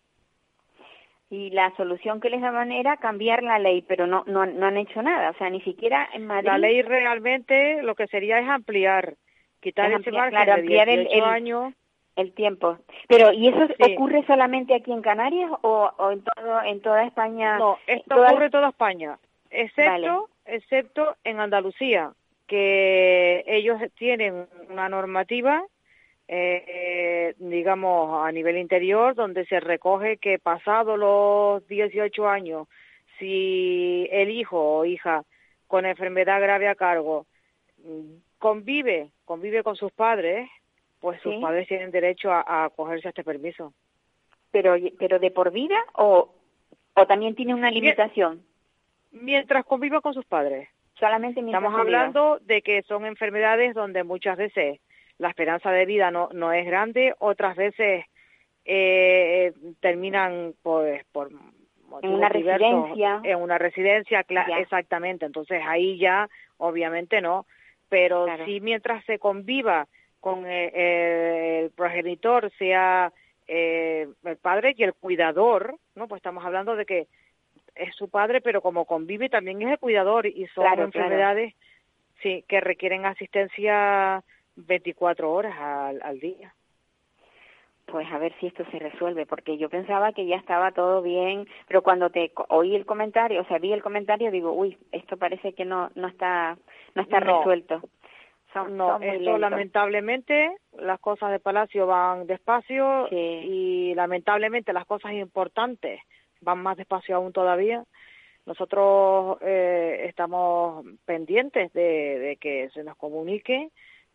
[1.33, 4.77] Y la solución que les daban era cambiar la ley, pero no, no, no han
[4.77, 6.47] hecho nada, o sea, ni siquiera en Madrid.
[6.47, 9.15] La ley realmente lo que sería es ampliar,
[9.63, 11.75] quitar es ampliar, ese margen claro, de 18 el, el, años
[12.17, 12.77] el tiempo.
[13.09, 13.95] Pero, ¿y eso Sí.
[13.95, 17.57] ocurre solamente aquí en Canarias o, o en, todo, en toda España?
[17.57, 19.19] No, esto toda- ocurre en toda España,
[19.51, 20.19] excepto, Vale.
[20.45, 22.13] excepto en Andalucía,
[22.47, 25.65] que ellos tienen una normativa,
[26.35, 32.69] eh, digamos, a nivel interior, donde se recoge que pasado los 18 años,
[33.19, 35.25] si el hijo o hija
[35.67, 37.27] con enfermedad grave a cargo
[37.85, 40.49] mm, convive, convive con sus padres,
[41.01, 41.41] pues sus Sí.
[41.41, 43.73] padres tienen derecho a, a acogerse a este permiso.
[44.51, 46.33] Pero, pero de por vida o,
[46.95, 48.43] o también tiene una limitación?
[49.13, 50.69] Mientras convive con sus padres.
[50.99, 51.99] Solamente mientras Estamos conviva.
[52.01, 54.81] hablando de que son enfermedades donde muchas veces
[55.23, 58.05] la esperanza de vida no, no es grande, otras veces
[58.65, 61.31] eh, terminan pues por
[61.89, 63.21] motivos una diversos residencia.
[63.25, 64.59] en una residencia, Ya.
[64.59, 65.25] exactamente.
[65.27, 67.47] Entonces ahí ya obviamente no,
[67.89, 68.45] pero Claro.
[68.47, 69.87] sí mientras se conviva
[70.21, 73.13] con eh, eh, el progenitor, sea
[73.49, 76.07] eh, el padre y el cuidador, ¿no?
[76.09, 77.07] Pues estamos hablando de que
[77.75, 81.55] es su padre, pero como convive también es el cuidador y son Claro, enfermedades
[82.23, 84.23] sí que requieren asistencia
[84.57, 86.55] 24 horas al, al día.
[87.87, 91.47] Pues a ver si esto se resuelve, porque yo pensaba que ya estaba todo bien,
[91.67, 95.53] pero cuando te oí el comentario, o sea, vi el comentario, digo, uy, esto parece
[95.53, 96.57] que no no está
[96.95, 97.39] no está No.
[97.39, 97.83] resuelto.
[98.53, 103.17] Son, No, son esto lamentablemente las cosas de Palacio van despacio Sí.
[103.17, 106.01] y lamentablemente las cosas importantes
[106.41, 107.85] van más despacio aún todavía.
[108.47, 113.71] nosotros eh, estamos pendientes de, de que se nos comunique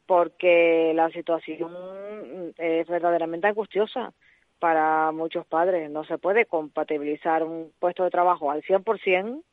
[0.07, 4.13] porque la situación es verdaderamente angustiosa
[4.57, 5.91] para muchos padres.
[5.91, 9.43] No se puede compatibilizar un puesto de trabajo al 100%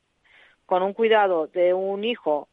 [0.64, 2.48] con un cuidado de un hijo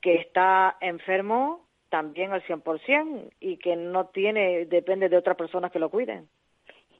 [0.00, 5.78] que está enfermo también al 100% y que no tiene, depende de otras personas que
[5.78, 6.28] lo cuiden.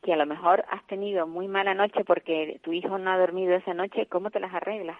[0.03, 3.55] Que a lo mejor has tenido muy mala noche porque tu hijo no ha dormido
[3.55, 4.99] esa noche, ¿cómo te las arreglas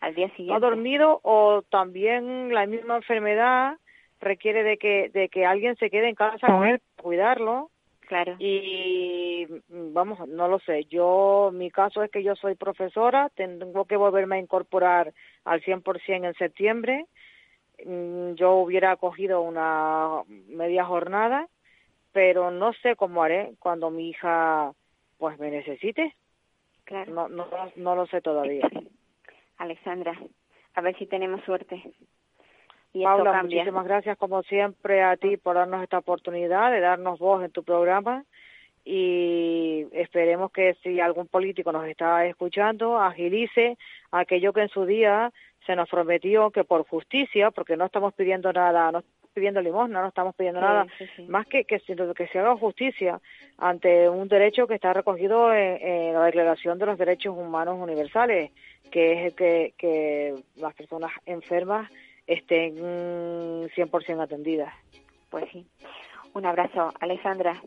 [0.00, 0.50] al día siguiente?
[0.50, 3.76] No ha dormido o también la misma enfermedad
[4.20, 7.70] requiere de que, de que alguien se quede en casa con él, cuidarlo.
[8.00, 8.36] Claro.
[8.38, 10.84] Y vamos, no lo sé.
[10.84, 15.12] Yo, mi caso es que yo soy profesora, tengo que volverme a incorporar
[15.44, 17.04] al 100% en septiembre.
[17.84, 21.48] Mm, yo hubiera cogido una media jornada,
[22.12, 24.72] pero no sé cómo haré cuando mi hija
[25.18, 26.14] pues me necesite.
[26.84, 27.12] Claro.
[27.12, 27.46] No, no,
[27.76, 28.66] no lo sé todavía.
[29.58, 30.18] Alexandra,
[30.74, 31.82] a ver si tenemos suerte.
[32.92, 33.58] Y Paula, esto cambia.
[33.58, 37.62] muchísimas gracias como siempre a ti por darnos esta oportunidad de darnos voz en tu
[37.62, 38.24] programa
[38.84, 43.76] y esperemos que si algún político nos está escuchando agilice
[44.10, 45.30] aquello que en su día
[45.66, 50.00] se nos prometió que por justicia, porque no estamos pidiendo nada, no estamos pidiendo limosna,
[50.00, 51.22] no estamos pidiendo Sí, nada, sí, sí.
[51.28, 51.78] más que que,
[52.16, 53.20] que se haga justicia
[53.58, 58.50] ante un derecho que está recogido en, en la Declaración de los Derechos Humanos Universales,
[58.90, 61.90] que es el que, que las personas enfermas
[62.28, 64.72] estén mm, 100% atendidas.
[65.30, 65.66] Pues sí.
[66.34, 67.60] Un abrazo, Alexandra.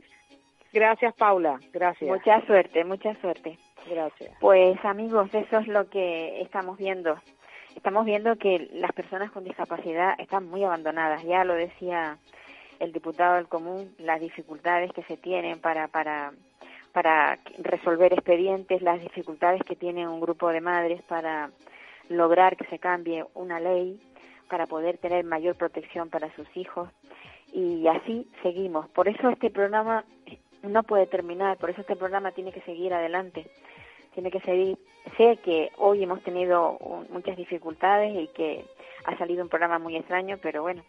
[0.72, 1.60] Gracias, Paula.
[1.74, 2.10] Gracias.
[2.10, 3.58] Mucha suerte, mucha suerte.
[3.90, 4.32] Gracias.
[4.40, 7.18] Pues amigos, eso es lo que estamos viendo.
[7.76, 11.24] Estamos viendo que las personas con discapacidad están muy abandonadas.
[11.24, 12.18] Ya lo decía
[12.80, 16.34] el diputado del común, las dificultades que se tienen para, para,
[16.94, 21.52] para resolver expedientes, las dificultades que tiene un grupo de madres para
[22.10, 24.00] lograr que se cambie una ley,
[24.52, 26.90] para poder tener mayor protección para sus hijos.
[27.52, 28.88] Y así seguimos.
[28.90, 30.06] Por eso este programa
[30.62, 33.50] no puede terminar, por eso este programa tiene que seguir adelante
[34.14, 34.78] tiene que seguir.
[35.18, 36.78] Sé que hoy hemos tenido
[37.10, 38.66] muchas dificultades y que
[39.06, 40.84] ha salido un programa muy extraño, pero bueno.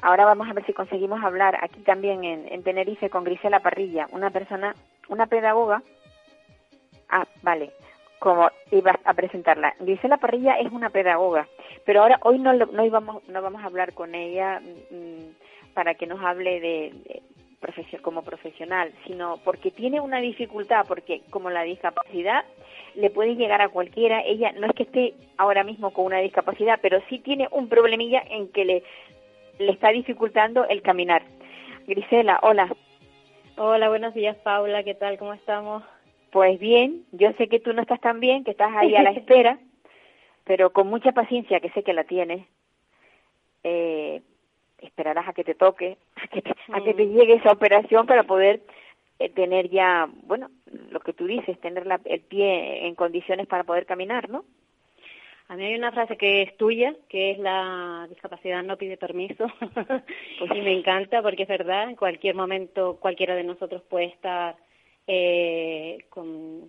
[0.00, 4.06] Ahora vamos a ver si conseguimos hablar aquí también en, en Tenerife con Grisela Parrilla,
[4.12, 4.74] una persona,
[5.08, 5.82] una pedagoga.
[7.08, 7.72] Ah, vale,
[8.18, 9.74] como iba a presentarla.
[9.80, 11.48] Grisela Parrilla es una pedagoga,
[11.84, 16.06] pero ahora hoy no, no, íbamos, no vamos a hablar con ella mm, para que
[16.06, 17.22] nos hable de, de
[18.02, 22.44] como profesional, sino porque tiene una dificultad, porque como la discapacidad
[22.94, 26.78] le puede llegar a cualquiera, ella no es que esté ahora mismo con una discapacidad,
[26.80, 28.82] pero sí tiene un problemilla en que le,
[29.58, 31.22] le está dificultando el caminar.
[31.86, 32.68] Grisela, hola.
[33.56, 34.84] Hola, buenos días, Paula.
[34.84, 35.18] ¿Qué tal?
[35.18, 35.82] ¿Cómo estamos?
[36.30, 39.10] Pues bien, yo sé que tú no estás tan bien, que estás ahí a la
[39.18, 39.58] espera,
[40.44, 42.46] pero con mucha paciencia, que sé que la tienes,
[43.64, 44.22] eh,
[44.80, 48.22] esperarás a que te toque, a que te, a que te llegue esa operación para
[48.24, 48.62] poder
[49.18, 50.48] eh, tener ya, bueno,
[50.90, 54.44] lo que tú dices, tener la- el pie en condiciones para poder caminar, ¿no?
[55.48, 59.46] A mí hay una frase que es tuya, que es la discapacidad no pide permiso.
[60.54, 64.56] y me encanta porque es verdad, en cualquier momento cualquiera de nosotros puede estar
[65.10, 66.68] eh, con,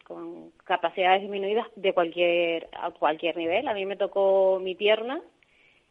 [0.64, 3.68] capacidades disminuidas de cualquier a cualquier nivel.
[3.68, 5.22] A mí me tocó mi pierna,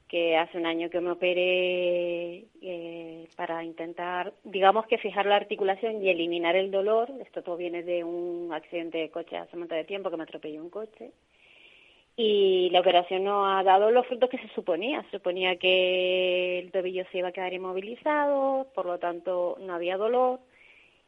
[0.08, 6.02] que hace un año que me operé eh, para intentar, digamos que fijar la articulación
[6.02, 7.12] y eliminar el dolor.
[7.20, 10.22] Esto todo viene de un accidente de coche hace un montón de tiempo que me
[10.22, 11.12] atropelló un coche
[12.16, 15.02] y la operación no ha dado los frutos que se suponía.
[15.04, 19.98] Se suponía que el tobillo se iba a quedar inmovilizado, por lo tanto no había
[19.98, 20.40] dolor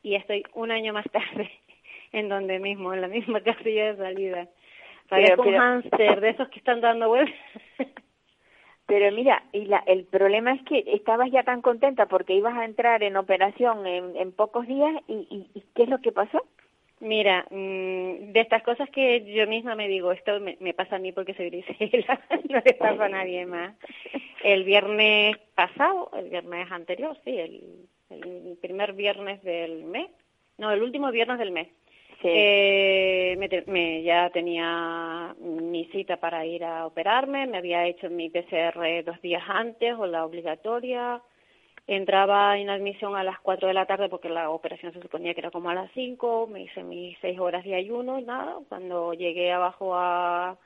[0.03, 1.51] y estoy un año más tarde
[2.13, 4.49] en donde mismo, en la misma casilla de salida.
[5.09, 7.35] Parezco un hámster de esos que están dando vueltas.
[8.87, 12.65] Pero mira, y la, el problema es que estabas ya tan contenta porque ibas a
[12.65, 16.45] entrar en operación en, en pocos días y, y, y ¿qué es lo que pasó?
[16.99, 20.99] Mira, mm, de estas cosas que yo misma me digo, esto me, me pasa a
[20.99, 23.75] mí porque soy Grisela, no le pasa a nadie más.
[24.43, 30.11] El viernes pasado, el viernes anterior, sí, el, el primer viernes del mes,
[30.59, 31.69] no, el último viernes del mes,
[32.23, 32.29] Sí.
[32.29, 38.11] eh, me te- me- ya tenía mi cita para ir a operarme, me había hecho
[38.11, 41.23] mi PCR dos días antes o la obligatoria,
[41.87, 45.41] entraba en admisión a las 4 de la tarde porque la operación se suponía que
[45.41, 49.15] era como a las 5, me hice mis 6 horas de ayuno y nada, cuando
[49.15, 50.59] llegué abajo a,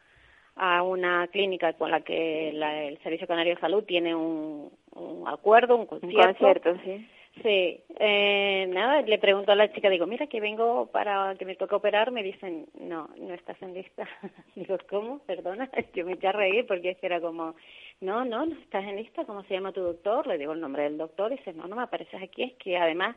[0.57, 5.29] a una clínica con la que la- el Servicio Canario de Salud tiene un, un
[5.29, 7.07] acuerdo, un Un concierto, concierto, sí.
[7.43, 11.57] Sí, eh, nada, le pregunto a la chica, digo, mira que vengo para que me
[11.57, 14.09] toque operar, me dicen, no, no estás en lista.
[14.55, 15.19] digo, ¿cómo?
[15.21, 17.57] Perdona, yo me eché a reír porque era como,
[18.01, 20.27] no, no, no estás en lista, ¿cómo se llama tu doctor?
[20.27, 22.77] Le digo el nombre del doctor y dice, no, no me apareces aquí, es que
[22.77, 23.17] además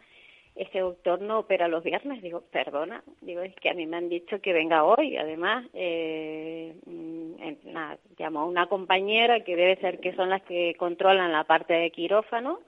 [0.55, 2.21] ese doctor no opera los viernes.
[2.23, 5.15] Digo, perdona, digo, es que a mí me han dicho que venga hoy.
[5.15, 10.73] Además, eh, mm, nada, llamó a una compañera que debe ser que son las que
[10.79, 12.59] controlan la parte de quirófano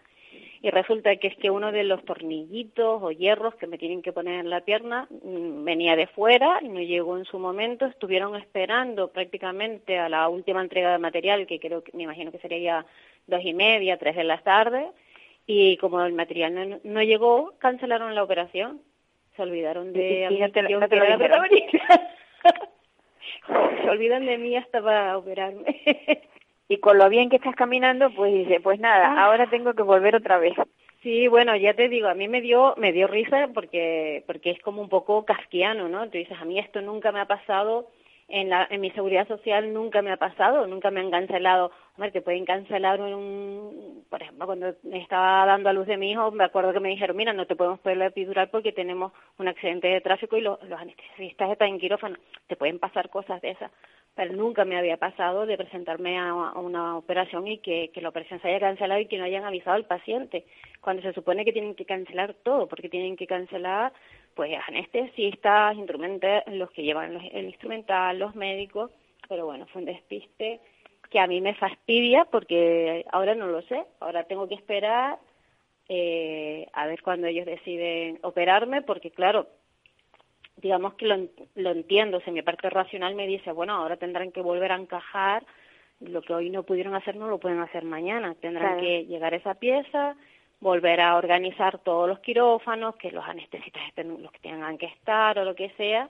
[0.61, 4.11] y resulta que es que uno de los tornillitos o hierros que me tienen que
[4.11, 7.85] poner en la pierna mm, venía de fuera y no llegó en su momento.
[7.85, 12.39] Estuvieron esperando prácticamente a la última entrega de material, que creo que me imagino que
[12.39, 12.85] sería ya
[13.27, 14.87] dos y media, tres de la tarde,
[15.45, 18.81] y como el material no, llegó, cancelaron la operación.
[19.35, 21.05] Se olvidaron de y, no te, no te lo
[23.81, 25.81] Se olvidan de mí hasta para operarme.
[26.69, 29.25] y con lo bien que estás caminando, pues dice, pues nada, Ah.
[29.25, 30.53] ahora tengo que volver otra vez.
[31.01, 34.61] Sí, bueno, ya te digo, a mí me dio me dio risa porque porque es
[34.61, 36.05] como un poco casquiano, ¿no?
[36.09, 37.87] Tú dices, a mí esto nunca me ha pasado
[38.29, 41.71] en la en mi seguridad social nunca me ha pasado, nunca me han cancelado.
[41.95, 46.31] Hombre, te pueden cancelar un por ejemplo, cuando estaba dando a luz de mi hijo,
[46.31, 49.47] me acuerdo que me dijeron, "Mira, no te podemos poner la epidural porque tenemos un
[49.47, 52.17] accidente de tráfico y los, anestesistas están en quirófano."
[52.47, 53.71] Te pueden pasar cosas de esas
[54.15, 58.09] pero nunca me había pasado de presentarme a, a una operación y que, que la
[58.09, 60.45] operación se haya cancelado y que no hayan avisado al paciente,
[60.81, 63.93] cuando se supone que tienen que cancelar todo, porque tienen que cancelar
[64.35, 68.91] pues anestesistas, instrumentos, los que llevan los- el instrumental, los médicos,
[69.27, 70.59] pero bueno, fue un despiste
[71.09, 75.17] que a mí me fastidia porque ahora no lo sé, ahora tengo que esperar
[75.91, 79.47] eh, a ver cuando ellos deciden operarme, porque claro,
[80.57, 81.17] digamos que lo,
[81.55, 84.75] lo entiendo, o sea, mi parte racional me dice, bueno, ahora tendrán que volver a
[84.75, 85.43] encajar,
[86.01, 88.81] lo que hoy no pudieron hacer no lo pueden hacer mañana, tendrán Claro.
[88.81, 90.15] que llegar a esa pieza,
[90.61, 95.37] volver a organizar todos los quirófanos, que los anestesistas estén los que tengan que estar
[95.39, 96.09] o lo que sea,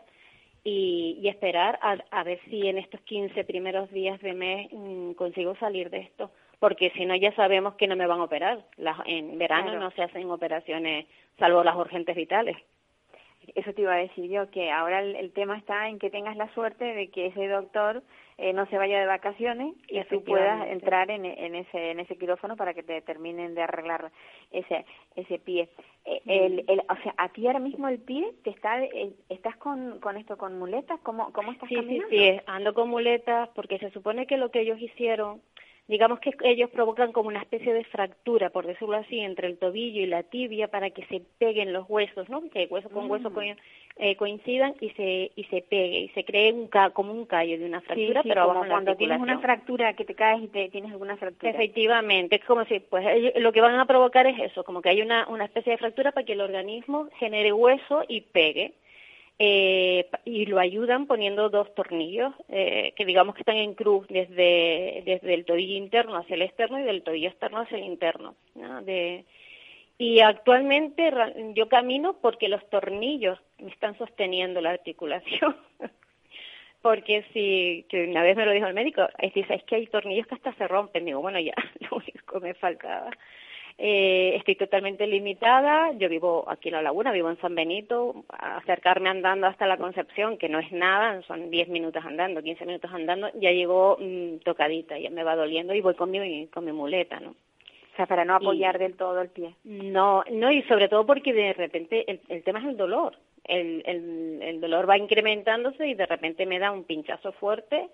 [0.64, 5.12] y, y esperar a, a ver si en estos 15 primeros días de mes mm,
[5.14, 8.60] consigo salir de esto, porque si no ya sabemos que no me van a operar.
[8.78, 9.80] Las- en verano Claro.
[9.80, 11.06] no se hacen operaciones
[11.38, 12.58] salvo las urgentes vitales.
[13.56, 16.36] Eso te iba a decir yo, que ahora el, el tema está en que tengas
[16.36, 18.04] la suerte de que ese doctor
[18.42, 22.18] eh, no se vaya de vacaciones y tú puedas entrar en, en ese en ese
[22.18, 24.12] quirófano para que te terminen de arreglar
[24.52, 24.86] ese
[25.16, 25.70] ese pie.
[26.06, 29.58] Eh, el, el, o sea, a ti ahora mismo el pie te está eh, estás
[29.58, 32.10] con, con esto con muletas, ¿cómo cómo estás Sí, sí, caminando?
[32.10, 35.42] sí, ando con muletas porque se supone que lo que ellos hicieron,
[35.90, 40.02] digamos que ellos provocan como una especie de fractura, por decirlo así, entre el tobillo
[40.02, 42.42] y la tibia para que se peguen los huesos, ¿no?
[42.50, 43.34] Que hueso con hueso Mm.
[43.34, 43.42] co-
[44.02, 47.60] eh, coincidan y se y se pegue y se cree un ca como un callo
[47.60, 50.70] de una fractura, sí, pero como cuando tienes una fractura que te caes y te
[50.70, 51.52] tienes alguna fractura.
[51.52, 54.90] Efectivamente, es como si, pues ellos- lo que van a provocar es eso, como que
[54.90, 58.74] hay una, una especie de fractura para que el organismo genere hueso y pegue.
[59.42, 65.02] Eh, y lo ayudan poniendo dos tornillos eh, que digamos que están en cruz desde,
[65.06, 68.36] desde el tobillo interno hacia el externo y del tobillo externo hacia el interno.
[69.98, 71.10] y actualmente
[71.56, 75.56] yo camino porque los tornillos me están sosteniendo la articulación.
[76.82, 79.88] porque si, que una vez me lo dijo el médico, es, dice, es que hay
[79.88, 81.06] tornillos que hasta se rompen.
[81.06, 81.54] Digo, bueno, ya,
[81.90, 83.10] lo único que me faltaba.
[83.82, 89.07] Eh, estoy totalmente limitada, yo vivo aquí en La Laguna, vivo en San Benito, acercarme
[89.07, 93.30] andando hasta la Concepción, que no es nada, son 10 minutos andando, 15 minutos andando,
[93.36, 97.21] ya llegó mm, tocadita, ya me va doliendo y voy con mi, con mi muleta,
[97.21, 97.30] ¿no?
[97.30, 99.55] O sea, para no Y- apoyar del todo el pie.
[99.63, 103.15] No, no, y sobre todo porque de repente el, el tema es el dolor.
[103.45, 107.88] El, el, el dolor va incrementándose y de repente me da un pinchazo fuerte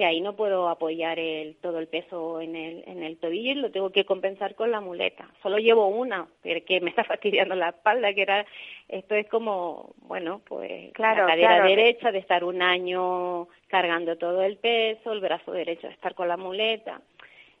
[0.00, 3.54] que ahí no puedo apoyar el, todo el peso en el, en el tobillo y
[3.56, 5.28] lo tengo que compensar con la muleta.
[5.42, 8.46] Solo llevo una, pero que me está fastidiando la espalda, que era,
[8.88, 11.68] esto es como, bueno, pues Claro, la cadera claro.
[11.68, 16.28] derecha de estar un año cargando todo el peso, el brazo derecho de estar con
[16.28, 17.02] la muleta.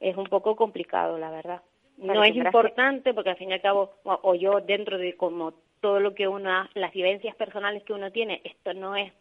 [0.00, 1.60] Es un poco complicado, la verdad.
[1.98, 5.52] No es importante porque al fin y al cabo, o, o yo dentro de como
[5.82, 9.12] todo lo que uno, las vivencias personales que uno tiene, esto no es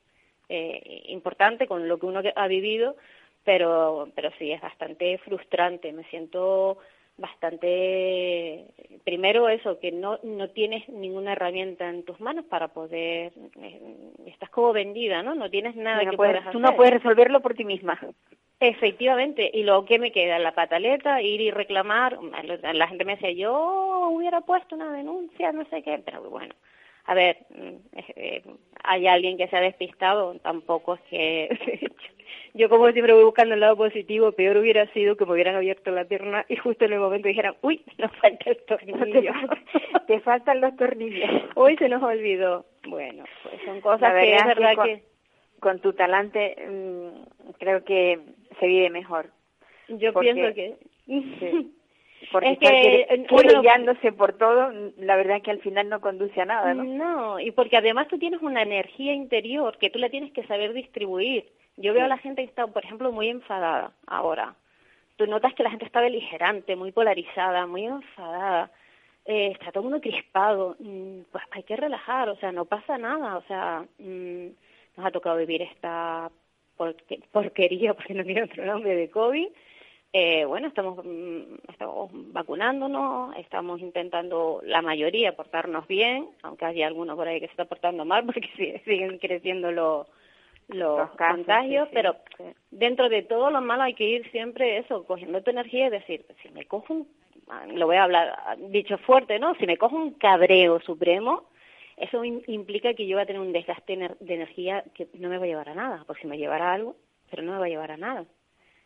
[0.49, 2.95] eh, importante con lo que uno ha vivido,
[3.43, 5.91] pero, pero sí es bastante frustrante.
[5.93, 6.77] Me siento
[7.17, 8.65] bastante,
[9.03, 13.81] primero eso, que no, no tienes ninguna herramienta en tus manos para poder, eh,
[14.27, 15.35] estás como vendida, ¿no?
[15.35, 16.77] No tienes nada no que puedes- puedas tú no hacer.
[16.77, 17.99] puedes resolverlo por ti misma.
[18.61, 22.19] Efectivamente, y luego que me queda la pataleta, ir y reclamar,
[22.73, 26.53] la gente me decía, yo hubiera puesto una denuncia, no sé qué, pero bueno,
[27.09, 28.43] a ver, mm, eh,
[28.83, 31.49] hay alguien que se ha despistado, tampoco es que
[32.53, 35.89] yo como siempre voy buscando el lado positivo, peor hubiera sido que me hubieran abierto
[35.89, 39.31] la pierna y justo en el momento dijeran, uy, nos falta el tornillo.
[40.07, 41.31] te, faltan los tornillos.
[41.55, 42.67] Hoy se nos olvidó.
[42.87, 45.03] Bueno, pues son cosas que es verdad que...
[45.59, 48.19] Con, tu talante mm, creo que
[48.59, 49.31] se vive mejor.
[49.87, 50.77] Yo pienso que...
[52.31, 56.83] Porque es que por todo, la verdad que al final no conduce a nada, ¿no?
[56.83, 60.73] No, y porque además tú tienes una energía interior que tú la tienes que saber
[60.73, 61.49] distribuir.
[61.77, 64.55] Yo veo a la gente que está, por ejemplo, muy enfadada ahora.
[65.15, 68.71] Tú notas que la gente está beligerante, muy polarizada, muy enfadada.
[69.25, 70.75] Eh, está todo el mundo crispado.
[70.79, 73.37] Mm, pues hay que relajar, o sea, no pasa nada.
[73.37, 74.47] O sea, mm,
[74.97, 76.29] nos ha tocado vivir esta
[77.31, 79.47] porquería, porque no tiene otro nombre, de COVID
[80.11, 87.15] eh, bueno, estamos, mm, estamos vacunándonos, estamos intentando la mayoría portarnos bien, aunque hay algunos
[87.15, 90.07] por ahí que se está portando mal porque siguen creciendo los,
[90.67, 92.15] los, contagios, pero
[92.71, 96.25] dentro de todo lo malo hay que ir siempre eso, cogiendo tu energía y decir,
[96.41, 97.07] si me cojo un,
[97.77, 99.53] lo voy a hablar dicho fuerte, ¿no?
[99.55, 101.43] Si me cojo un cabreo supremo,
[101.97, 105.43] eso implica que yo voy a tener un desgaste de energía que no me va
[105.43, 106.95] a llevar a nada, porque si me llevará algo,
[107.29, 108.25] pero no me va a llevar a nada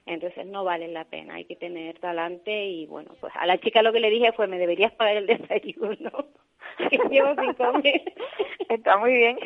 [0.05, 3.81] entonces no vale la pena, hay que tener talante y bueno, pues a la chica
[3.81, 6.11] lo que le dije fue me deberías pagar el desayuno
[7.09, 8.13] llevo sin comer.
[8.69, 9.37] Está muy bien.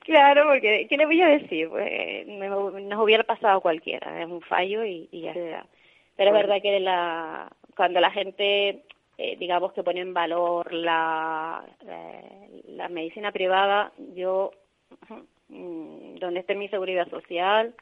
[0.00, 1.68] claro, porque ¿qué le voy a decir?
[1.68, 5.66] Pues nos hubiera pasado cualquiera, es un fallo y, ya está.
[6.16, 8.82] Pero es verdad que la cuando la gente
[9.18, 14.52] eh, digamos que pone en valor la, eh, la medicina privada, yo
[15.48, 17.74] mm, donde esté mi seguridad social,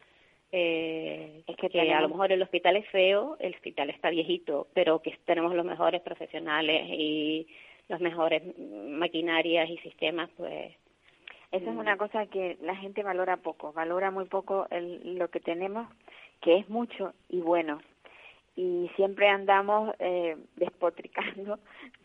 [0.53, 5.01] eh, es que, a lo mejor el hospital es feo, el hospital está viejito, pero
[5.01, 7.47] que tenemos los mejores profesionales y
[7.89, 10.73] los mejores maquinarias y sistemas, pues
[11.53, 11.99] esa es una mm.
[11.99, 15.89] cosa que la gente valora poco, valora muy poco el, lo que tenemos,
[16.41, 17.81] que es mucho y bueno.
[18.57, 21.59] Y siempre andamos eh, despotricando,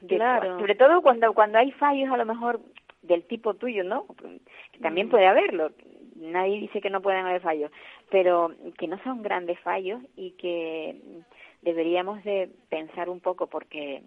[0.08, 0.60] claro.
[0.60, 2.60] sobre todo cuando cuando hay fallos a lo mejor
[3.02, 4.06] del tipo tuyo, ¿no?
[4.72, 5.10] Que también mm.
[5.10, 5.72] puede haberlo,
[6.22, 7.72] nadie dice que no puedan haber fallos,
[8.10, 10.96] pero que no son grandes fallos y que
[11.62, 14.02] deberíamos de pensar un poco porque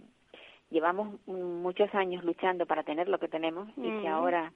[0.71, 4.53] llevamos muchos años luchando para tener lo que tenemos y que ahora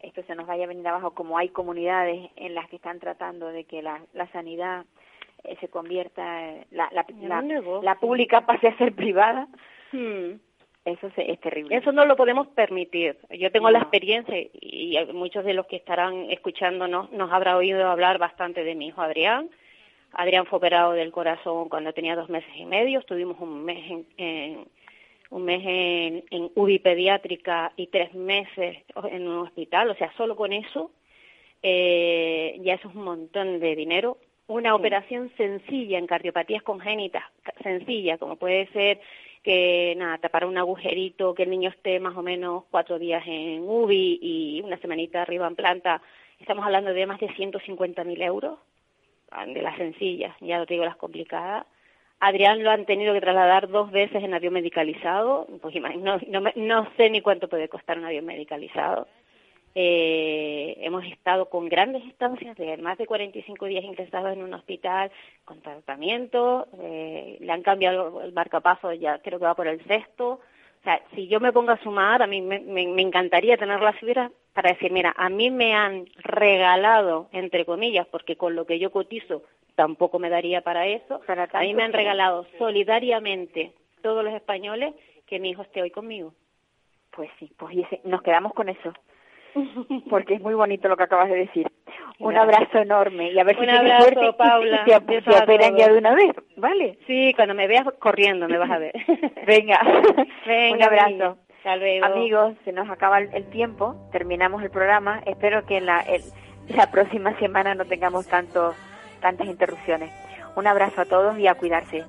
[0.00, 3.48] esto se nos vaya a venir abajo como hay comunidades en las que están tratando
[3.48, 4.84] de que la, la sanidad
[5.44, 6.22] eh, se convierta
[6.70, 7.06] la la,
[7.82, 9.48] la, pública pase a ser privada.
[9.92, 10.34] Hmm.
[10.86, 11.76] Eso es terrible.
[11.76, 13.18] Eso no lo podemos permitir.
[13.30, 18.18] Yo tengo la experiencia y muchos de los que estarán escuchándonos nos habrá oído hablar
[18.18, 19.50] bastante de mi hijo Adrián.
[20.12, 23.00] Adrián fue operado del corazón cuando tenía dos meses y medio.
[23.00, 24.68] Estuvimos un mes en,
[25.30, 28.78] un mes en, en UBI pediátrica y tres meses
[29.10, 29.90] en un hospital.
[29.90, 30.92] O sea, solo con eso
[31.68, 34.18] eh, ya eso es un montón de dinero.
[34.46, 37.24] Una operación sencilla en cardiopatías congénitas,
[37.64, 39.00] sencilla, como puede ser
[39.46, 43.62] que nada, tapar un agujerito, que el niño esté más o menos cuatro días en
[43.62, 46.02] UBI y una semanita arriba en planta,
[46.40, 48.58] estamos hablando de más de 150.000 euros,
[49.30, 51.64] ah, de las sencillas, ya no te digo las complicadas.
[52.18, 56.88] Adrián lo han tenido que trasladar dos veces en avión medicalizado, pues no, no, no
[56.96, 59.06] sé ni cuánto puede costar un avión medicalizado.
[59.78, 65.10] Eh, hemos estado con grandes estancias de más de 45 días ingresados en un hospital
[65.44, 70.40] con tratamiento, eh, le han cambiado el marcapaso, ya creo que va por el sexto.
[70.80, 73.92] O sea, si yo me pongo a sumar, a mí me, me, encantaría tener la
[74.00, 78.78] cifra para decir, mira, a mí me han regalado, entre comillas, porque con lo que
[78.78, 79.42] yo cotizo
[79.74, 81.20] tampoco me daría para eso,
[81.52, 84.94] a mí me han regalado solidariamente todos los españoles
[85.26, 86.32] que mi hijo esté hoy conmigo.
[87.10, 88.94] Pues sí, pues nos quedamos con eso
[90.10, 91.66] porque es muy bonito lo que acabas de decir.
[92.18, 94.82] Un abrazo enorme y a ver si abrazo, Paula.
[94.86, 96.98] Y te, operan ya de una vez, ¿vale?
[97.06, 98.92] Sí, cuando me veas corriendo me vas a ver.
[99.46, 99.80] Venga,
[100.72, 101.38] un abrazo.
[102.04, 105.20] Amigos, se nos acaba el, tiempo, terminamos el programa.
[105.26, 106.04] Espero que la,
[106.68, 108.72] la próxima semana no tengamos tanto,
[109.20, 110.10] tantas interrupciones.
[110.54, 112.04] Un abrazo a todos y a cuidarse.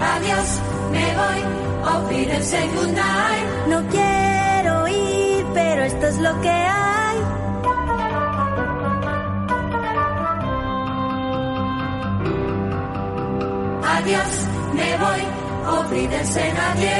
[0.00, 0.62] Adiós,
[0.92, 1.73] me voy,
[3.68, 7.16] No quiero ir, pero esto es lo que hay.
[13.96, 15.22] Adiós, me voy,
[15.78, 16.94] olvídense nadie.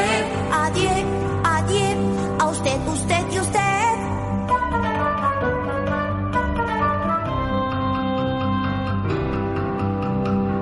[0.52, 1.04] Adiós,
[1.44, 1.96] adiós,
[2.40, 3.60] a usted, usted y usted.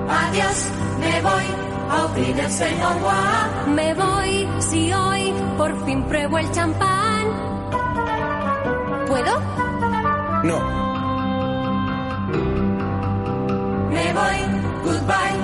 [0.09, 2.95] Adiós, me voy a el señor
[3.67, 7.25] Me voy si hoy por fin pruebo el champán.
[9.07, 9.39] ¿Puedo?
[10.43, 10.57] No.
[13.91, 14.39] Me voy,
[14.83, 15.39] goodbye,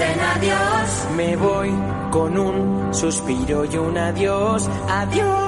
[0.00, 1.06] en adiós.
[1.16, 1.74] Me voy
[2.10, 5.47] con un suspiro y un adiós, adiós.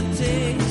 [0.00, 0.67] Leave a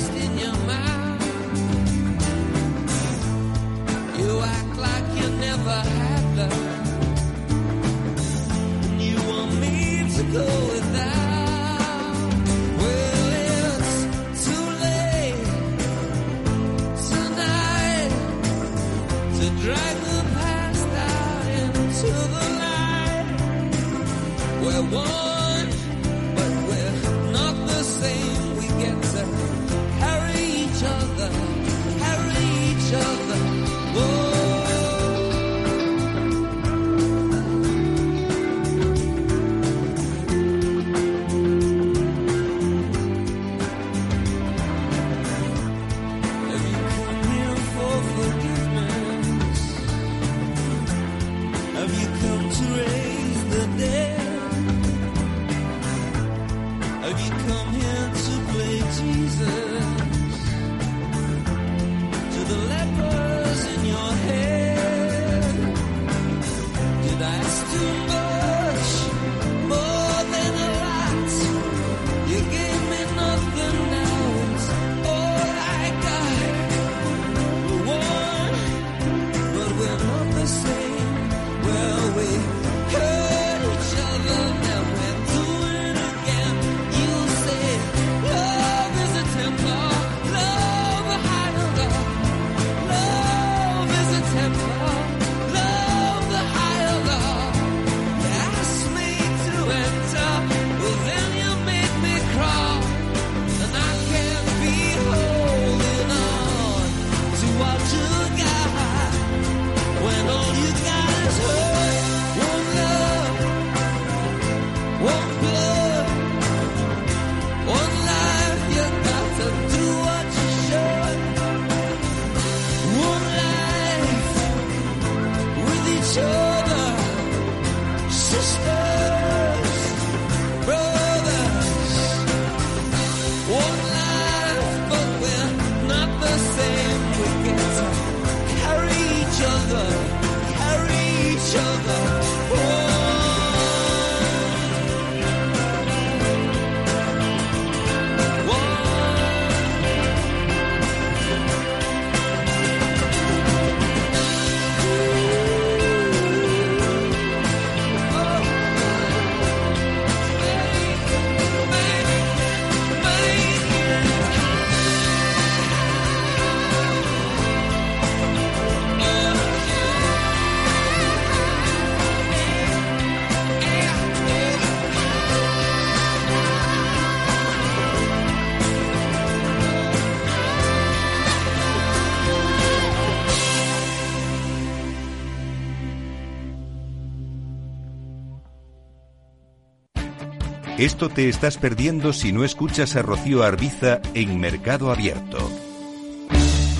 [190.87, 195.37] Esto te estás perdiendo si no escuchas a Rocío Arbiza en Mercado Abierto.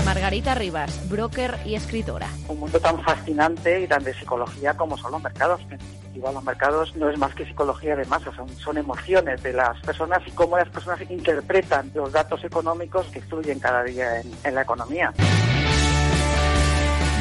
[0.06, 2.30] Margarita Rivas, broker y escritora.
[2.48, 5.60] Un mundo tan fascinante y tan de psicología como son los mercados.
[5.68, 9.78] Definitiva, los mercados no es más que psicología de masas, son, son emociones de las
[9.82, 14.56] personas y cómo las personas interpretan los datos económicos que fluyen cada día en, en
[14.56, 15.12] la economía.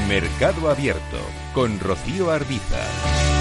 [0.06, 1.18] Mercado Abierto
[1.52, 3.35] con Rocío Arbiza.